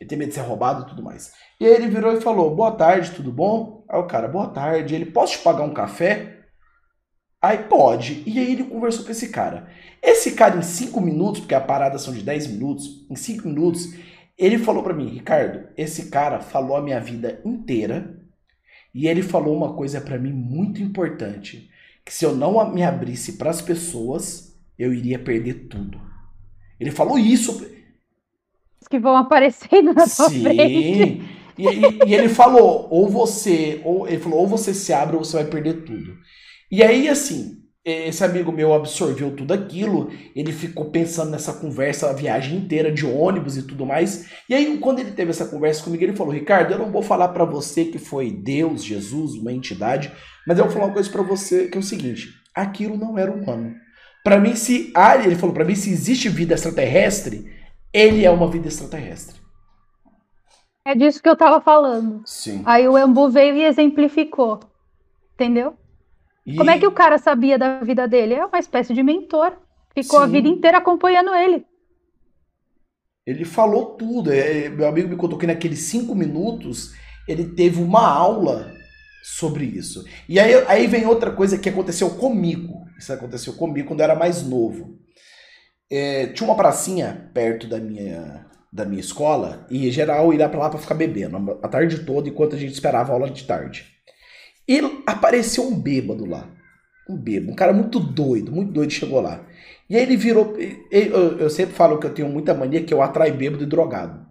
[0.00, 1.32] Ele tem medo de ser roubado e tudo mais.
[1.60, 3.84] E aí ele virou e falou: Boa tarde, tudo bom?
[3.90, 4.94] Aí o cara, boa tarde.
[4.94, 6.38] Ele, posso te pagar um café?
[7.42, 8.22] Aí pode.
[8.26, 9.68] E aí ele conversou com esse cara.
[10.02, 13.94] Esse cara, em 5 minutos, porque a parada são de 10 minutos, em 5 minutos,
[14.38, 18.18] ele falou para mim, Ricardo, esse cara falou a minha vida inteira
[18.94, 21.70] e ele falou uma coisa para mim muito importante,
[22.04, 24.51] que se eu não me abrisse para as pessoas,
[24.82, 26.00] eu iria perder tudo.
[26.78, 27.64] Ele falou isso.
[28.90, 30.42] Que vão aparecendo na sua Sim.
[30.42, 31.22] frente.
[31.56, 35.24] E, e, e, ele falou, ou você, ou ele falou, ou você se abre ou
[35.24, 36.16] você vai perder tudo.
[36.70, 42.12] E aí, assim, esse amigo meu absorveu tudo aquilo, ele ficou pensando nessa conversa a
[42.12, 44.28] viagem inteira de ônibus e tudo mais.
[44.48, 47.28] E aí, quando ele teve essa conversa comigo, ele falou: Ricardo, eu não vou falar
[47.28, 50.12] para você que foi Deus, Jesus, uma entidade,
[50.46, 53.32] mas eu vou falar uma coisa para você que é o seguinte: aquilo não era
[53.32, 53.74] humano.
[54.22, 57.52] Para mim, se alien, ele falou, para mim, se existe vida extraterrestre,
[57.92, 59.40] ele é uma vida extraterrestre.
[60.84, 62.22] É disso que eu tava falando.
[62.24, 62.62] Sim.
[62.64, 64.60] Aí o Embu veio e exemplificou.
[65.34, 65.76] Entendeu?
[66.44, 66.56] E...
[66.56, 68.34] Como é que o cara sabia da vida dele?
[68.34, 69.56] É uma espécie de mentor.
[69.94, 70.24] Ficou Sim.
[70.24, 71.64] a vida inteira acompanhando ele.
[73.26, 74.32] Ele falou tudo.
[74.32, 76.94] É, meu amigo me contou que naqueles cinco minutos
[77.28, 78.72] ele teve uma aula
[79.22, 80.04] sobre isso.
[80.28, 82.84] E aí, aí vem outra coisa que aconteceu comigo.
[82.98, 84.98] Isso aconteceu comigo quando eu era mais novo.
[85.90, 90.58] É, tinha uma pracinha perto da minha, da minha escola e em geral ia para
[90.58, 93.86] lá para ficar bebendo a tarde toda enquanto a gente esperava a aula de tarde.
[94.66, 96.50] E apareceu um bêbado lá.
[97.08, 99.44] Um bêbado, um cara muito doido, muito doido chegou lá.
[99.90, 100.56] E aí ele virou.
[100.90, 104.24] Eu, eu sempre falo que eu tenho muita mania que eu atraio bêbado e drogado.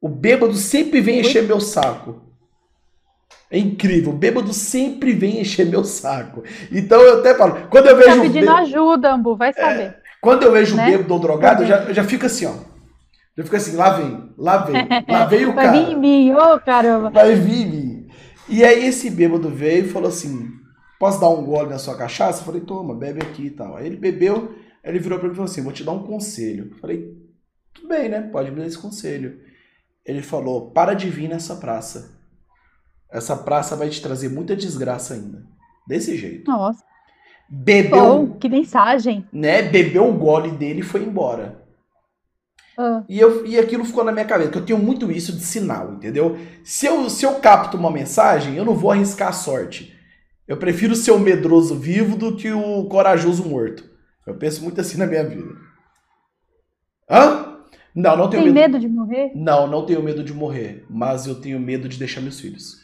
[0.00, 2.29] O bêbado sempre vem encher meu saco.
[3.50, 4.12] É incrível.
[4.12, 6.44] Bêbado sempre vem encher meu saco.
[6.70, 7.66] Então eu até falo.
[7.68, 8.08] Quando eu vejo.
[8.08, 9.82] Tá pedindo bêbado, ajuda, Ambu, vai saber.
[9.82, 10.90] É, quando eu vejo né?
[10.90, 12.54] bêbado ou drogado, eu já, eu já fico assim, ó.
[13.36, 14.74] Eu fico assim, lá vem, lá vem,
[15.08, 15.72] lá vem o cara.
[15.72, 17.10] Vai vir em mim, ô oh, caramba.
[17.10, 18.08] Vai vir em mim.
[18.48, 20.48] E aí esse bêbado veio e falou assim:
[20.98, 22.42] posso dar um gole na sua cachaça?
[22.42, 23.76] Eu falei, toma, bebe aqui e tal.
[23.76, 26.68] Aí ele bebeu, ele virou para mim e falou assim: vou te dar um conselho.
[26.70, 27.16] Eu falei,
[27.74, 28.20] tudo bem, né?
[28.30, 29.40] Pode me dar esse conselho.
[30.06, 32.19] Ele falou: para de vir nessa praça.
[33.12, 35.42] Essa praça vai te trazer muita desgraça ainda.
[35.86, 36.50] Desse jeito.
[36.50, 36.84] Nossa.
[37.48, 38.22] Bebeu.
[38.22, 39.26] Oh, que mensagem.
[39.32, 39.62] Né?
[39.62, 41.64] Bebeu o gole dele e foi embora.
[42.78, 43.02] Ah.
[43.08, 45.94] E, eu, e aquilo ficou na minha cabeça, que eu tenho muito isso de sinal,
[45.94, 46.38] entendeu?
[46.62, 49.94] Se eu, se eu capto uma mensagem, eu não vou arriscar a sorte.
[50.46, 53.84] Eu prefiro ser o medroso vivo do que o corajoso morto.
[54.26, 55.52] Eu penso muito assim na minha vida.
[57.08, 57.58] Hã?
[57.94, 58.72] Não, não tenho Tem medo...
[58.72, 59.32] medo de morrer?
[59.34, 62.79] Não, não tenho medo de morrer, mas eu tenho medo de deixar meus filhos.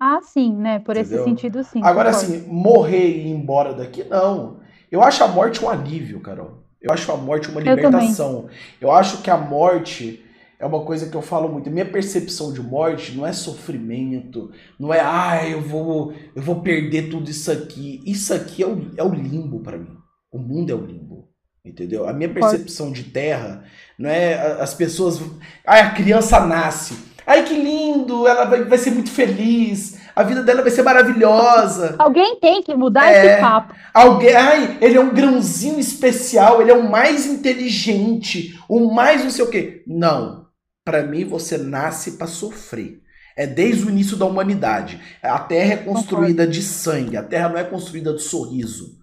[0.00, 0.78] Ah, sim, né?
[0.78, 1.18] Por Entendeu?
[1.18, 1.80] esse sentido, sim.
[1.82, 2.34] Agora, concordo.
[2.34, 4.60] assim, morrer e ir embora daqui, não.
[4.90, 6.62] Eu acho a morte um alívio, Carol.
[6.80, 8.48] Eu acho a morte uma libertação.
[8.80, 10.24] Eu, eu acho que a morte
[10.58, 11.70] é uma coisa que eu falo muito.
[11.70, 17.10] Minha percepção de morte não é sofrimento, não é, ah, eu vou, eu vou perder
[17.10, 18.00] tudo isso aqui.
[18.06, 19.96] Isso aqui é o, é o limbo para mim.
[20.32, 21.28] O mundo é o limbo.
[21.64, 22.08] Entendeu?
[22.08, 23.64] A minha percepção de terra
[23.98, 25.20] não é as pessoas.
[25.66, 27.07] Ah, a criança nasce.
[27.28, 28.26] Ai, que lindo!
[28.26, 31.94] Ela vai, vai ser muito feliz a vida dela vai ser maravilhosa.
[31.96, 33.72] Alguém tem que mudar é, esse papo.
[33.94, 39.30] Alguém, ai, ele é um grãozinho especial, ele é o mais inteligente, o mais não
[39.30, 39.84] sei o quê.
[39.86, 40.48] Não.
[40.84, 43.00] Para mim você nasce para sofrer.
[43.36, 45.00] É desde o início da humanidade.
[45.22, 48.98] A Terra é construída de sangue, a Terra não é construída de sorriso.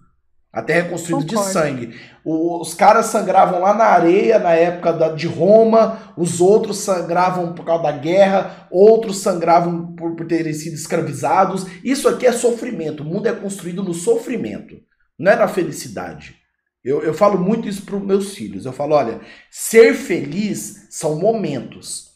[0.56, 1.46] A terra é construída Concordo.
[1.46, 2.00] de sangue.
[2.24, 7.62] Os caras sangravam lá na areia na época da, de Roma, os outros sangravam por
[7.66, 11.66] causa da guerra, outros sangravam por, por terem sido escravizados.
[11.84, 13.02] Isso aqui é sofrimento.
[13.02, 14.76] O mundo é construído no sofrimento,
[15.18, 16.36] não é na felicidade.
[16.82, 18.64] Eu, eu falo muito isso para os meus filhos.
[18.64, 22.12] Eu falo: olha, ser feliz são momentos.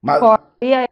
[0.00, 0.22] Mas...
[0.62, 0.86] E aí,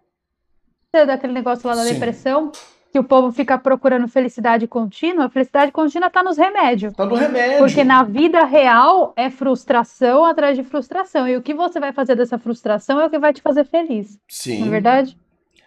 [1.06, 1.94] daquele negócio lá da Sim.
[1.94, 2.50] depressão,
[2.92, 6.92] que o povo fica procurando felicidade contínua, a felicidade contínua está nos remédios.
[6.92, 7.58] Está no remédio.
[7.58, 11.26] Porque na vida real é frustração atrás de frustração.
[11.26, 14.18] E o que você vai fazer dessa frustração é o que vai te fazer feliz.
[14.28, 14.60] Sim.
[14.60, 15.16] Não é verdade?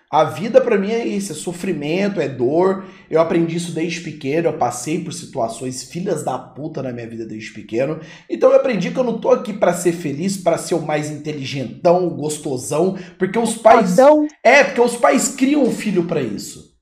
[0.07, 2.86] A vida para mim é isso, é sofrimento, é dor.
[3.09, 7.26] Eu aprendi isso desde pequeno, eu passei por situações filhas da puta na minha vida
[7.26, 7.99] desde pequeno.
[8.30, 11.09] Então eu aprendi que eu não tô aqui para ser feliz, para ser o mais
[11.09, 13.97] inteligentão, gostosão, porque os pais
[14.43, 16.74] É, porque os pais criam um filho para isso.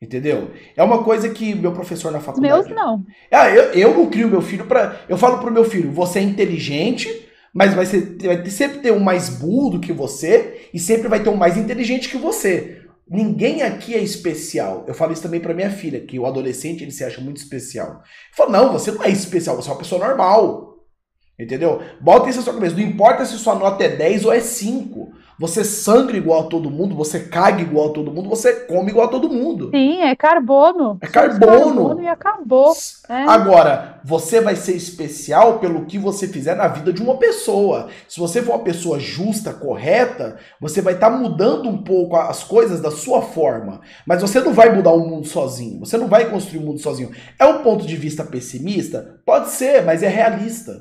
[0.00, 0.52] Entendeu?
[0.76, 2.54] É uma coisa que meu professor na faculdade.
[2.54, 3.04] Meus não.
[3.32, 5.00] Ah, eu, eu não crio meu filho para.
[5.08, 8.92] Eu falo pro meu filho: você é inteligente, mas vai, ser, vai ter, sempre ter
[8.92, 12.80] um mais burro do que você e sempre vai ter um mais inteligente que você.
[13.10, 14.84] Ninguém aqui é especial.
[14.86, 17.88] Eu falo isso também para minha filha, que o adolescente ele se acha muito especial.
[18.30, 20.76] Eu falo: não, você não é especial, você é uma pessoa normal.
[21.36, 21.80] Entendeu?
[22.00, 22.76] Bota isso na sua cabeça.
[22.76, 25.12] Não importa se sua nota é 10 ou é 5.
[25.38, 29.06] Você sangra igual a todo mundo, você caga igual a todo mundo, você come igual
[29.06, 29.70] a todo mundo.
[29.70, 30.98] Sim, é carbono.
[31.00, 31.46] É carbono.
[31.46, 32.72] carbono e acabou.
[33.08, 33.22] É.
[33.22, 37.88] Agora, você vai ser especial pelo que você fizer na vida de uma pessoa.
[38.08, 42.42] Se você for uma pessoa justa, correta, você vai estar tá mudando um pouco as
[42.42, 43.80] coisas da sua forma.
[44.04, 45.78] Mas você não vai mudar o mundo sozinho.
[45.80, 47.12] Você não vai construir o mundo sozinho.
[47.38, 49.20] É um ponto de vista pessimista?
[49.24, 50.72] Pode ser, mas é realista.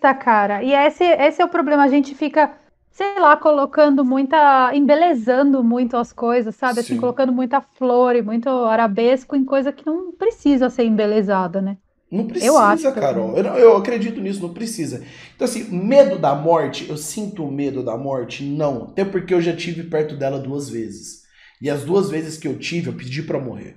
[0.00, 0.62] Tá, cara.
[0.62, 1.84] E esse, esse é o problema.
[1.84, 2.50] A gente fica
[2.98, 4.72] sei lá, colocando muita.
[4.74, 6.80] embelezando muito as coisas, sabe?
[6.80, 11.78] Assim, colocando muita flor e muito arabesco em coisa que não precisa ser embelezada, né?
[12.10, 13.36] Não precisa, eu acho, Carol.
[13.36, 15.04] Eu, eu acredito nisso, não precisa.
[15.36, 18.42] Então, assim, medo da morte, eu sinto medo da morte?
[18.42, 18.84] Não.
[18.84, 21.22] Até porque eu já tive perto dela duas vezes.
[21.62, 23.76] E as duas vezes que eu tive, eu pedi para morrer.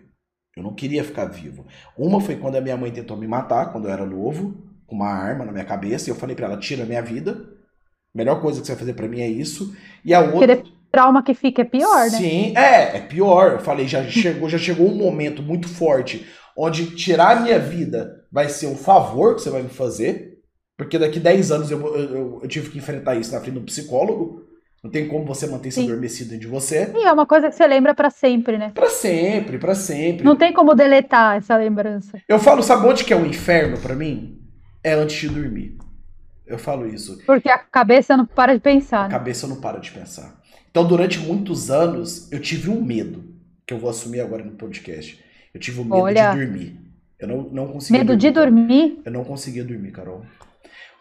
[0.57, 1.67] Eu não queria ficar vivo.
[1.95, 4.55] Uma foi quando a minha mãe tentou me matar, quando eu era novo,
[4.87, 7.50] com uma arma na minha cabeça, e eu falei para ela: tira a minha vida.
[8.13, 9.75] A melhor coisa que você vai fazer para mim é isso.
[10.03, 10.57] E a outra.
[10.57, 12.17] Porque trauma que fica é pior, né?
[12.17, 13.53] Sim, é, é pior.
[13.53, 18.25] Eu falei, já chegou, já chegou um momento muito forte onde tirar a minha vida
[18.31, 20.39] vai ser um favor que você vai me fazer.
[20.77, 24.43] Porque daqui 10 anos eu, eu, eu tive que enfrentar isso na frente do psicólogo.
[24.83, 26.91] Não tem como você manter isso adormecido de você.
[26.95, 28.71] E é uma coisa que você lembra para sempre, né?
[28.73, 30.23] Para sempre, para sempre.
[30.23, 32.19] Não tem como deletar essa lembrança.
[32.27, 34.39] Eu falo, sabe onde que é o um inferno para mim?
[34.83, 35.77] É antes de dormir.
[36.51, 37.17] Eu falo isso.
[37.25, 39.05] Porque a cabeça não para de pensar.
[39.05, 39.09] A né?
[39.09, 40.41] cabeça não para de pensar.
[40.69, 43.23] Então, durante muitos anos, eu tive um medo,
[43.65, 45.23] que eu vou assumir agora no podcast.
[45.53, 46.77] Eu tive o um medo Olha, de dormir.
[47.17, 49.01] Eu não, não conseguia Medo dormir, de dormir?
[49.05, 50.25] Eu não conseguia dormir, Carol.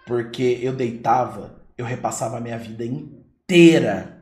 [0.06, 3.29] Porque eu deitava, eu repassava a minha vida inteira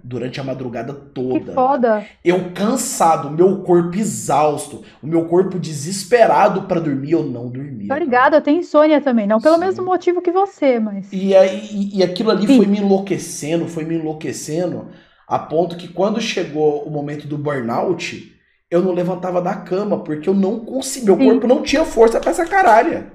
[0.03, 1.41] durante a madrugada toda.
[1.41, 2.07] Que foda.
[2.25, 7.93] Eu cansado, meu corpo exausto, o meu corpo desesperado para dormir, eu não dormia.
[7.93, 9.61] Obrigada, eu tenho insônia também, não pelo Sim.
[9.61, 11.13] mesmo motivo que você, mas.
[11.13, 12.57] E e, e aquilo ali Sim.
[12.57, 14.89] foi me enlouquecendo, foi me enlouquecendo
[15.29, 18.35] a ponto que quando chegou o momento do burnout,
[18.71, 22.31] eu não levantava da cama, porque eu não conseguia, meu corpo não tinha força para
[22.31, 23.13] essa caralha.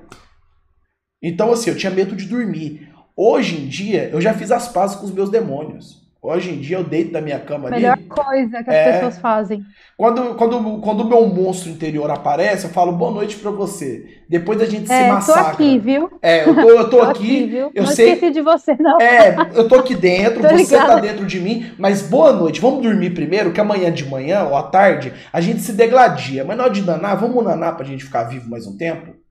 [1.22, 2.90] Então, assim, eu tinha medo de dormir.
[3.16, 6.03] Hoje em dia, eu já fiz as pazes com os meus demônios.
[6.24, 7.82] Hoje em dia eu deito da minha cama ali.
[7.82, 9.62] Melhor coisa que as é, pessoas fazem.
[9.98, 14.22] Quando, quando, quando o meu monstro interior aparece, eu falo boa noite para você.
[14.30, 15.44] Depois a gente é, se massacra.
[15.44, 16.10] Tô aqui, viu?
[16.22, 17.44] É, eu tô, eu tô, tô aqui.
[17.44, 18.14] aqui eu não sei.
[18.14, 19.02] esqueci de você, não.
[19.02, 20.94] É, eu tô aqui dentro, tô você ligada.
[20.94, 22.62] tá dentro de mim, mas boa noite.
[22.62, 26.46] Vamos dormir primeiro, que amanhã de manhã ou à tarde a gente se degladia.
[26.46, 29.23] Mas na hora de danar, vamos nanar pra gente ficar vivo mais um tempo?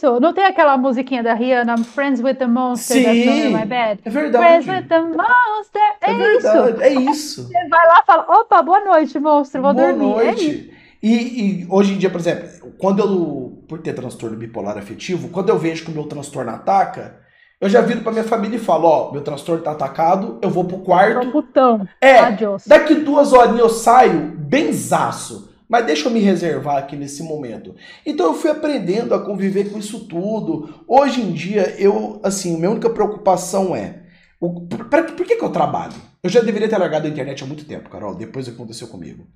[0.00, 4.00] Não tem aquela musiquinha da Rihanna, Friends with the Monster, Sim, that's my bad?
[4.04, 4.64] É verdade.
[4.64, 6.82] Friends with the Monster, é, é verdade, isso.
[6.82, 7.48] É isso.
[7.48, 10.06] Você vai lá e fala, opa, boa noite, monstro, vou boa dormir.
[10.06, 10.70] Boa é noite.
[10.72, 15.30] É e, e, hoje em dia, por exemplo, quando eu, por ter transtorno bipolar afetivo,
[15.30, 17.16] quando eu vejo que o meu transtorno ataca,
[17.60, 20.64] eu já viro pra minha família e falo, ó, meu transtorno tá atacado, eu vou
[20.64, 21.28] pro quarto.
[21.32, 21.88] Putão.
[22.00, 22.20] É,
[22.68, 25.47] daqui duas horinhas eu saio benzaço.
[25.68, 27.74] Mas deixa eu me reservar aqui nesse momento.
[28.06, 30.82] Então eu fui aprendendo a conviver com isso tudo.
[30.88, 34.02] Hoje em dia, eu, assim, minha única preocupação é.
[34.40, 35.94] O, pra, por que, que eu trabalho?
[36.22, 39.26] Eu já deveria ter largado a internet há muito tempo, Carol, depois que aconteceu comigo.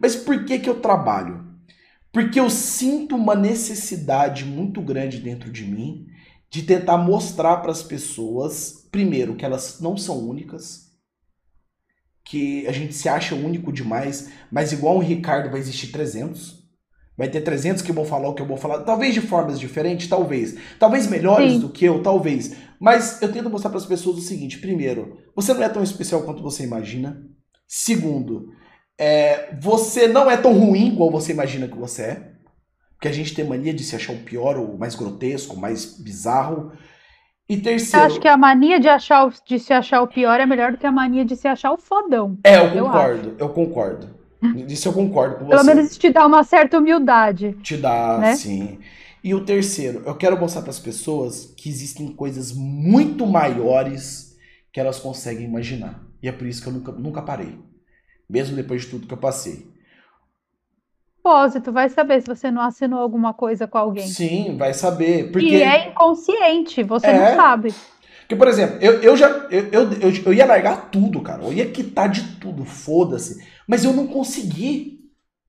[0.00, 1.44] Mas por que, que eu trabalho?
[2.12, 6.06] Porque eu sinto uma necessidade muito grande dentro de mim
[6.50, 10.91] de tentar mostrar para as pessoas, primeiro, que elas não são únicas,
[12.24, 16.62] que a gente se acha único demais, mas igual o Ricardo vai existir 300.
[17.16, 20.08] Vai ter 300 que vão falar o que eu vou falar, talvez de formas diferentes,
[20.08, 20.56] talvez.
[20.78, 21.60] Talvez melhores Sim.
[21.60, 22.56] do que eu, talvez.
[22.80, 26.22] Mas eu tento mostrar para as pessoas o seguinte: primeiro, você não é tão especial
[26.22, 27.22] quanto você imagina.
[27.68, 28.48] Segundo,
[28.98, 32.32] é, você não é tão ruim igual você imagina que você é.
[32.94, 36.72] Porque a gente tem mania de se achar o pior, ou mais grotesco, mais bizarro.
[37.52, 38.06] E terceiro.
[38.06, 40.78] Eu acho que a mania de, achar, de se achar o pior é melhor do
[40.78, 42.38] que a mania de se achar o fodão.
[42.42, 44.08] É, eu concordo, eu, eu concordo.
[44.66, 45.50] Isso eu concordo com você.
[45.50, 47.54] Pelo menos te dá uma certa humildade.
[47.62, 48.36] Te dá, né?
[48.36, 48.78] sim.
[49.22, 54.34] E o terceiro, eu quero mostrar para as pessoas que existem coisas muito maiores
[54.72, 56.02] que elas conseguem imaginar.
[56.22, 57.58] E é por isso que eu nunca, nunca parei.
[58.28, 59.70] Mesmo depois de tudo que eu passei
[61.22, 64.06] propósito, vai saber se você não assinou alguma coisa com alguém.
[64.06, 65.30] Sim, vai saber.
[65.30, 65.46] Porque...
[65.46, 67.18] E é inconsciente, você é.
[67.18, 67.72] não sabe.
[68.20, 71.44] Porque, por exemplo, eu, eu já eu, eu, eu, eu ia largar tudo, cara.
[71.44, 73.42] Eu ia quitar de tudo, foda-se.
[73.66, 75.00] Mas eu não consegui.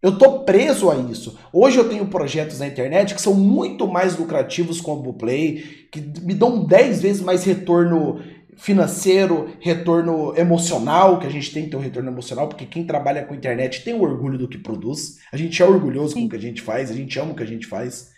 [0.02, 1.40] Eu tô preso a isso.
[1.52, 6.02] Hoje eu tenho projetos na internet que são muito mais lucrativos com o Play, que
[6.22, 8.20] me dão 10 vezes mais retorno
[8.58, 13.24] financeiro, retorno emocional, que a gente tem que ter um retorno emocional, porque quem trabalha
[13.24, 15.20] com internet tem o orgulho do que produz.
[15.32, 17.44] A gente é orgulhoso com o que a gente faz, a gente ama o que
[17.44, 18.14] a gente faz.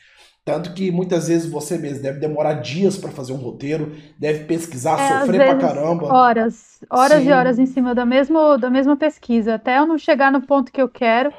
[0.46, 5.00] Tanto que muitas vezes você mesmo deve demorar dias para fazer um roteiro, deve pesquisar,
[5.00, 6.06] é, sofrer pra caramba.
[6.14, 7.30] Horas, horas Sim.
[7.30, 10.72] e horas em cima da, mesmo, da mesma pesquisa, até eu não chegar no ponto
[10.72, 11.34] que eu quero.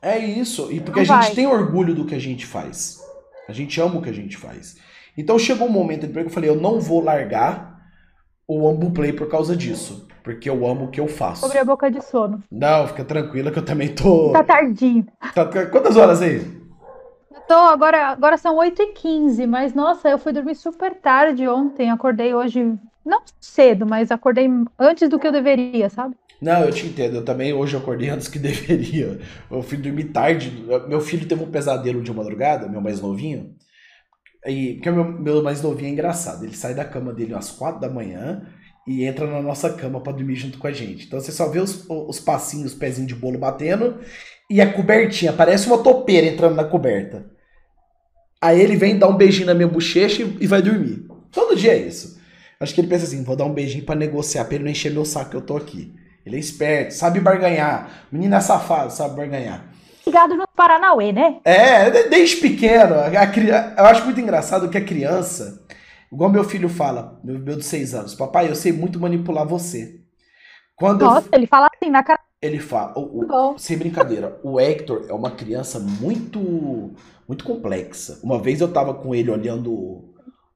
[0.00, 2.98] É isso, e porque não a gente tem orgulho do que a gente faz.
[3.46, 4.76] A gente ama o que a gente faz.
[5.16, 7.77] Então chegou um momento em que eu falei, eu não vou largar
[8.48, 10.08] o Ambu Play por causa disso.
[10.24, 11.42] Porque eu amo o que eu faço.
[11.42, 12.42] Sobre a boca de sono.
[12.50, 14.32] Não, fica tranquila que eu também tô.
[14.32, 15.06] Tá tardinho.
[15.34, 16.36] Tá, quantas horas aí?
[17.30, 21.90] Eu tô, agora, agora são 8h15, mas nossa, eu fui dormir super tarde ontem.
[21.90, 22.74] Acordei hoje,
[23.04, 26.14] não cedo, mas acordei antes do que eu deveria, sabe?
[26.40, 27.16] Não, eu te entendo.
[27.16, 29.18] Eu também hoje acordei antes que deveria.
[29.50, 30.64] Eu fui dormir tarde.
[30.88, 33.54] Meu filho teve um pesadelo de madrugada, meu mais novinho.
[34.46, 36.44] E, porque o meu, meu mais novinho é engraçado.
[36.44, 38.46] Ele sai da cama dele às quatro da manhã
[38.86, 41.06] e entra na nossa cama para dormir junto com a gente.
[41.06, 43.98] Então você só vê os, os passinhos, os pezinhos de bolo batendo
[44.50, 47.26] e a cobertinha, parece uma topeira entrando na coberta.
[48.40, 51.06] Aí ele vem dar um beijinho na minha bochecha e, e vai dormir.
[51.32, 52.18] Todo dia é isso.
[52.60, 54.92] Acho que ele pensa assim: vou dar um beijinho para negociar, pra ele não encher
[54.92, 55.92] meu saco que eu tô aqui.
[56.24, 58.06] Ele é esperto, sabe barganhar.
[58.12, 59.68] Menina é safado, sabe barganhar
[60.08, 61.40] ligado no Paranauê, né?
[61.44, 62.94] É, desde pequeno.
[62.94, 65.64] A, a, eu acho muito engraçado que a criança,
[66.12, 70.00] Igual meu filho fala, meu, meu de seis anos, papai, eu sei muito manipular você.
[70.74, 71.38] Quando Nossa, eu...
[71.38, 72.20] ele fala assim na cara.
[72.40, 76.94] Ele fala, o, o, sem brincadeira, o Hector é uma criança muito,
[77.26, 78.20] muito complexa.
[78.22, 80.14] Uma vez eu tava com ele olhando,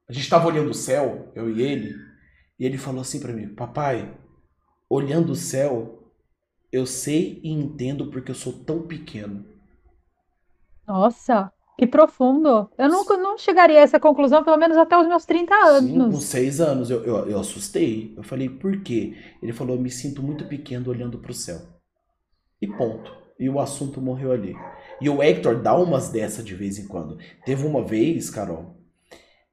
[0.09, 1.93] a gente tava olhando o céu, eu e ele,
[2.57, 4.11] e ele falou assim para mim, papai,
[4.89, 6.02] olhando o céu,
[6.73, 9.45] eu sei e entendo porque eu sou tão pequeno.
[10.87, 12.67] Nossa, que profundo.
[12.75, 15.91] Eu não, não chegaria a essa conclusão, pelo menos até os meus 30 anos.
[15.91, 18.15] Sim, com seis anos eu, eu, eu assustei.
[18.17, 19.15] Eu falei, por quê?
[19.41, 21.61] Ele falou, eu me sinto muito pequeno olhando para o céu.
[22.59, 23.15] E ponto.
[23.39, 24.55] E o assunto morreu ali.
[24.99, 27.19] E o Hector dá umas dessa de vez em quando.
[27.45, 28.77] Teve uma vez, Carol,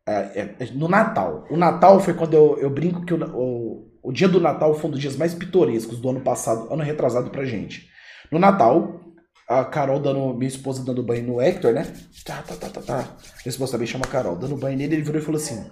[0.07, 1.47] é, é, no Natal.
[1.51, 4.89] O Natal foi quando eu, eu brinco que o, o, o dia do Natal foi
[4.89, 7.89] um dos dias mais pitorescos do ano passado, ano retrasado pra gente.
[8.31, 9.01] No Natal,
[9.49, 11.85] a Carol dando, minha esposa dando banho no Hector, né?
[12.25, 12.99] Tá, tá, tá, tá, tá.
[12.99, 14.37] Minha esposa também chama Carol.
[14.37, 15.71] Dando banho nele, ele virou e falou assim: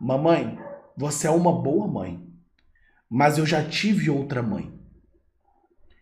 [0.00, 0.58] Mamãe,
[0.96, 2.24] você é uma boa mãe,
[3.10, 4.72] mas eu já tive outra mãe.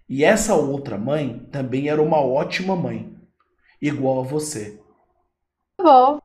[0.08, 3.16] E essa outra mãe também era uma ótima mãe,
[3.80, 4.80] igual a você.
[5.80, 6.20] Bom.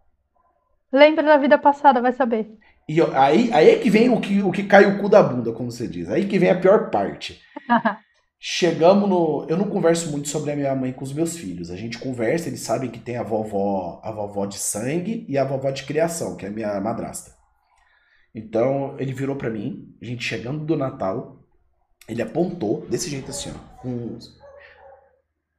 [0.91, 2.51] Lembra da vida passada, vai saber.
[2.89, 5.51] E aí, aí é que vem o que, o que cai o cu da bunda,
[5.51, 6.09] como você diz.
[6.09, 7.39] Aí que vem a pior parte.
[8.41, 9.45] Chegamos no.
[9.47, 11.69] Eu não converso muito sobre a minha mãe com os meus filhos.
[11.69, 15.43] A gente conversa, eles sabem que tem a vovó, a vovó de sangue e a
[15.43, 17.35] vovó de criação, que é a minha madrasta.
[18.33, 21.43] Então ele virou para mim, a gente chegando do Natal,
[22.07, 24.17] ele apontou, desse jeito assim, ó, com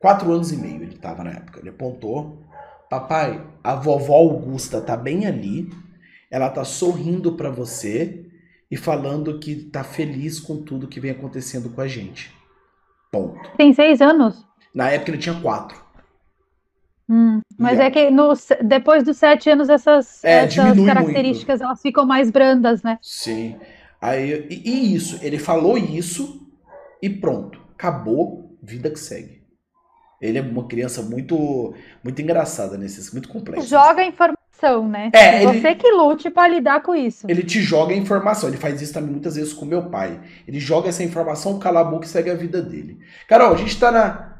[0.01, 1.61] quatro anos e meio ele tava na época.
[1.61, 2.45] Ele apontou,
[2.89, 5.71] papai, a vovó Augusta tá bem ali,
[6.31, 8.27] ela tá sorrindo para você
[8.71, 12.33] e falando que tá feliz com tudo que vem acontecendo com a gente.
[13.11, 13.51] Ponto.
[13.57, 14.47] Tem seis anos?
[14.73, 15.83] Na época ele tinha quatro.
[17.09, 17.87] Hum, mas é.
[17.87, 17.91] é.
[17.91, 21.69] que no, depois dos sete anos essas, é, essas características muito.
[21.69, 22.99] elas ficam mais brandas, né?
[23.03, 23.57] Sim.
[24.01, 26.49] Aí, e, e, isso, ele falou isso
[27.03, 27.61] e pronto.
[27.75, 29.41] Acabou, vida que segue.
[30.21, 31.75] Ele é uma criança muito
[32.05, 33.67] muito engraçada nesses, muito complexa.
[33.67, 35.11] Joga informação informação, né?
[35.13, 37.27] É, Você ele, que lute para lidar com isso.
[37.29, 38.49] Ele te joga a informação.
[38.49, 40.21] Ele faz isso também muitas vezes com meu pai.
[40.47, 42.99] Ele joga essa informação, cala a boca e segue a vida dele.
[43.27, 44.37] Carol, a gente está na,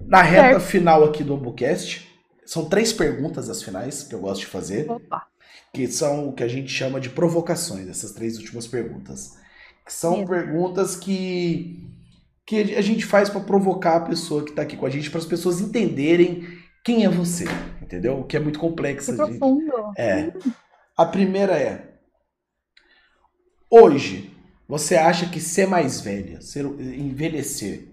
[0.00, 0.60] na reta certo.
[0.60, 2.08] final aqui do Ombucast.
[2.44, 4.90] São três perguntas as finais que eu gosto de fazer.
[4.90, 5.26] Opa.
[5.72, 9.38] Que são o que a gente chama de provocações, essas três últimas perguntas.
[9.86, 11.88] Que são perguntas que,
[12.44, 15.20] que a gente faz para provocar a pessoa que está aqui com a gente, para
[15.20, 17.44] as pessoas entenderem quem é você,
[17.82, 18.20] entendeu?
[18.20, 19.12] O que é muito complexo.
[19.12, 19.92] Que profundo.
[19.96, 20.32] É.
[20.96, 21.94] A primeira é:
[23.70, 24.34] hoje,
[24.68, 27.88] você acha que ser mais velha, ser, envelhecer,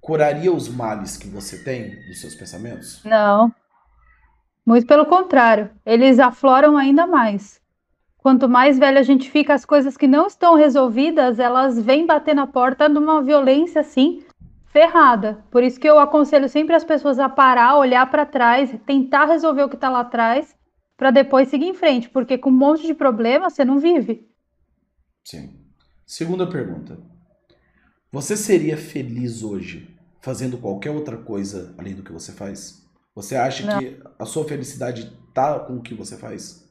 [0.00, 3.02] curaria os males que você tem dos seus pensamentos?
[3.04, 3.52] Não.
[4.66, 7.60] Muito pelo contrário, eles afloram ainda mais.
[8.18, 12.34] Quanto mais velha a gente fica, as coisas que não estão resolvidas, elas vêm bater
[12.34, 14.22] na porta numa violência assim
[14.70, 15.44] ferrada.
[15.50, 19.64] Por isso que eu aconselho sempre as pessoas a parar, olhar para trás, tentar resolver
[19.64, 20.56] o que está lá atrás,
[20.96, 24.28] para depois seguir em frente, porque com um monte de problema você não vive.
[25.24, 25.60] Sim.
[26.06, 26.98] Segunda pergunta.
[28.12, 32.84] Você seria feliz hoje fazendo qualquer outra coisa além do que você faz?
[33.14, 33.78] Você acha não.
[33.78, 36.68] que a sua felicidade tá com o que você faz?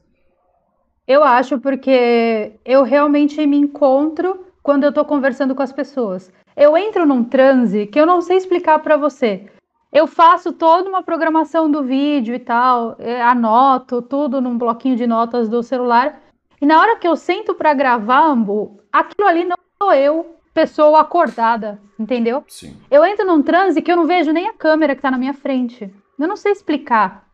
[1.06, 6.76] Eu acho porque eu realmente me encontro quando eu estou conversando com as pessoas eu
[6.76, 9.46] entro num transe que eu não sei explicar para você.
[9.90, 15.06] Eu faço toda uma programação do vídeo e tal, é, anoto tudo num bloquinho de
[15.06, 16.20] notas do celular.
[16.60, 21.00] E na hora que eu sento para gravar, Ambu, aquilo ali não sou eu, pessoa
[21.00, 22.44] acordada, entendeu?
[22.46, 22.76] Sim.
[22.90, 25.34] Eu entro num transe que eu não vejo nem a câmera que tá na minha
[25.34, 25.90] frente.
[26.18, 27.24] Eu não sei explicar.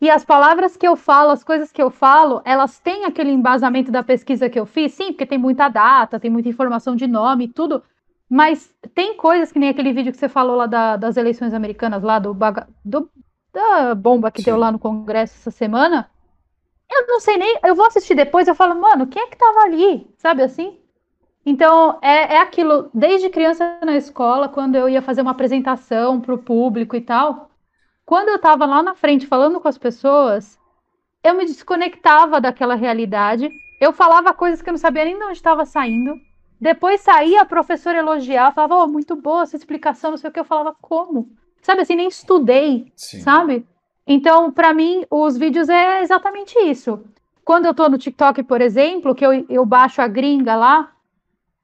[0.00, 3.90] E as palavras que eu falo, as coisas que eu falo, elas têm aquele embasamento
[3.90, 4.92] da pesquisa que eu fiz?
[4.92, 7.82] Sim, porque tem muita data, tem muita informação de nome, tudo.
[8.28, 12.02] Mas tem coisas que nem aquele vídeo que você falou lá da, das eleições americanas,
[12.02, 13.08] lá do, baga, do
[13.52, 14.50] da bomba que Sim.
[14.50, 16.10] deu lá no Congresso essa semana.
[16.90, 17.58] Eu não sei nem.
[17.64, 20.06] Eu vou assistir depois eu falo, mano, quem é que tava ali?
[20.18, 20.78] Sabe assim?
[21.44, 26.34] Então, é, é aquilo, desde criança na escola, quando eu ia fazer uma apresentação para
[26.34, 27.48] o público e tal,
[28.06, 30.56] quando eu estava lá na frente falando com as pessoas,
[31.24, 33.50] eu me desconectava daquela realidade.
[33.80, 36.14] Eu falava coisas que eu não sabia nem de onde estava saindo.
[36.58, 40.38] Depois saía a professora elogiar, falava, oh, muito boa essa explicação, não sei o que.
[40.38, 41.28] Eu falava, como?
[41.60, 43.20] Sabe assim, nem estudei, Sim.
[43.20, 43.66] sabe?
[44.06, 47.04] Então, para mim, os vídeos é exatamente isso.
[47.44, 50.92] Quando eu tô no TikTok, por exemplo, que eu, eu baixo a gringa lá,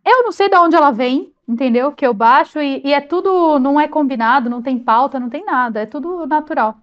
[0.04, 1.92] eu não sei de onde ela vem, entendeu?
[1.92, 5.44] Que eu baixo e, e é tudo, não é combinado, não tem pauta, não tem
[5.44, 6.76] nada, é tudo natural.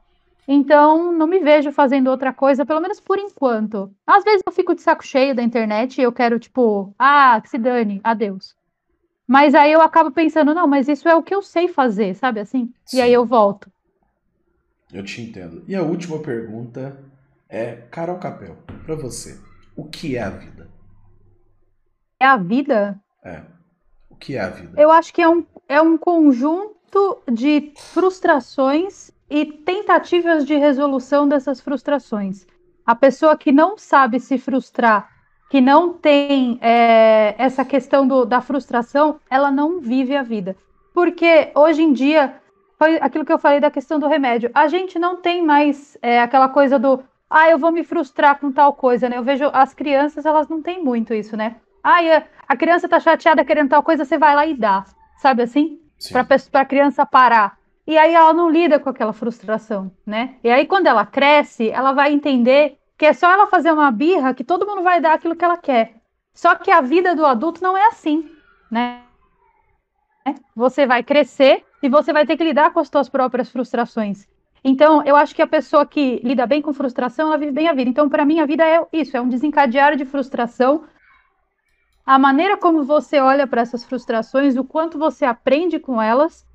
[0.48, 3.94] Então, não me vejo fazendo outra coisa, pelo menos por enquanto.
[4.06, 7.50] Às vezes eu fico de saco cheio da internet e eu quero, tipo, ah, que
[7.50, 8.56] se dane, adeus.
[9.28, 12.40] Mas aí eu acabo pensando, não, mas isso é o que eu sei fazer, sabe
[12.40, 12.74] assim?
[12.84, 12.98] Sim.
[12.98, 13.72] E aí eu volto.
[14.92, 15.64] Eu te entendo.
[15.68, 16.98] E a última pergunta
[17.48, 19.40] é, Carol Capel, para você,
[19.76, 20.68] o que é a vida?
[22.20, 23.00] É a vida?
[23.24, 23.44] É.
[24.20, 24.82] Que é a vida?
[24.82, 31.62] Eu acho que é um, é um conjunto de frustrações e tentativas de resolução dessas
[31.62, 32.46] frustrações.
[32.86, 35.10] A pessoa que não sabe se frustrar,
[35.50, 40.56] que não tem é, essa questão do, da frustração, ela não vive a vida.
[40.94, 42.36] Porque hoje em dia,
[42.78, 46.20] foi aquilo que eu falei da questão do remédio, a gente não tem mais é,
[46.20, 49.18] aquela coisa do, ah, eu vou me frustrar com tal coisa, né?
[49.18, 51.58] Eu vejo as crianças, elas não têm muito isso, né?
[51.84, 52.00] Ah,
[52.48, 54.86] a criança tá chateada querendo tal coisa, você vai lá e dá,
[55.18, 55.80] sabe assim?
[56.12, 57.58] Para a criança parar.
[57.86, 60.36] E aí ela não lida com aquela frustração, né?
[60.44, 64.34] E aí quando ela cresce, ela vai entender que é só ela fazer uma birra
[64.34, 65.96] que todo mundo vai dar aquilo que ela quer.
[66.34, 68.30] Só que a vida do adulto não é assim,
[68.70, 69.02] né?
[70.56, 74.28] Você vai crescer e você vai ter que lidar com as suas próprias frustrações.
[74.64, 77.74] Então, eu acho que a pessoa que lida bem com frustração, ela vive bem a
[77.74, 77.90] vida.
[77.90, 80.84] Então, para mim, a vida é isso, é um desencadear de frustração.
[82.06, 86.46] A maneira como você olha para essas frustrações, o quanto você aprende com elas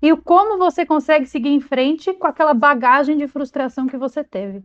[0.00, 4.62] e como você consegue seguir em frente com aquela bagagem de frustração que você teve.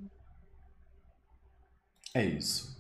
[2.14, 2.76] É isso.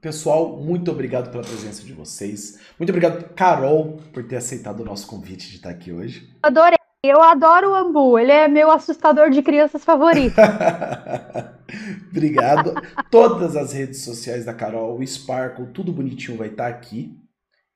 [0.00, 2.60] Pessoal, muito obrigado pela presença de vocês.
[2.78, 6.32] Muito obrigado, Carol, por ter aceitado o nosso convite de estar aqui hoje.
[6.40, 6.77] Adorei.
[7.04, 8.18] Eu adoro o Ambu.
[8.18, 10.34] Ele é meu assustador de crianças favorito.
[12.10, 12.74] obrigado.
[13.08, 17.16] Todas as redes sociais da Carol, o Sparkle, tudo bonitinho vai estar aqui,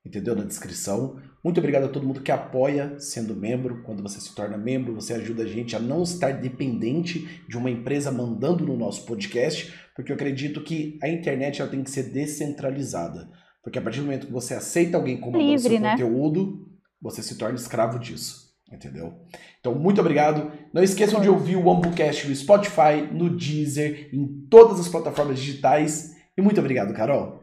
[0.05, 0.35] entendeu?
[0.35, 1.21] Na descrição.
[1.45, 3.85] Muito obrigado a todo mundo que apoia sendo membro.
[3.85, 7.71] Quando você se torna membro, você ajuda a gente a não estar dependente de uma
[7.71, 12.11] empresa mandando no nosso podcast, porque eu acredito que a internet ela tem que ser
[12.11, 13.31] descentralizada.
[13.63, 15.93] Porque a partir do momento que você aceita alguém comandando seu né?
[15.93, 16.69] conteúdo,
[17.01, 18.42] você se torna escravo disso.
[18.73, 19.15] Entendeu?
[19.61, 20.51] Então, muito obrigado.
[20.73, 26.17] Não esqueçam de ouvir o AmbuCast no Spotify, no Deezer, em todas as plataformas digitais.
[26.37, 27.41] E muito obrigado, Carol.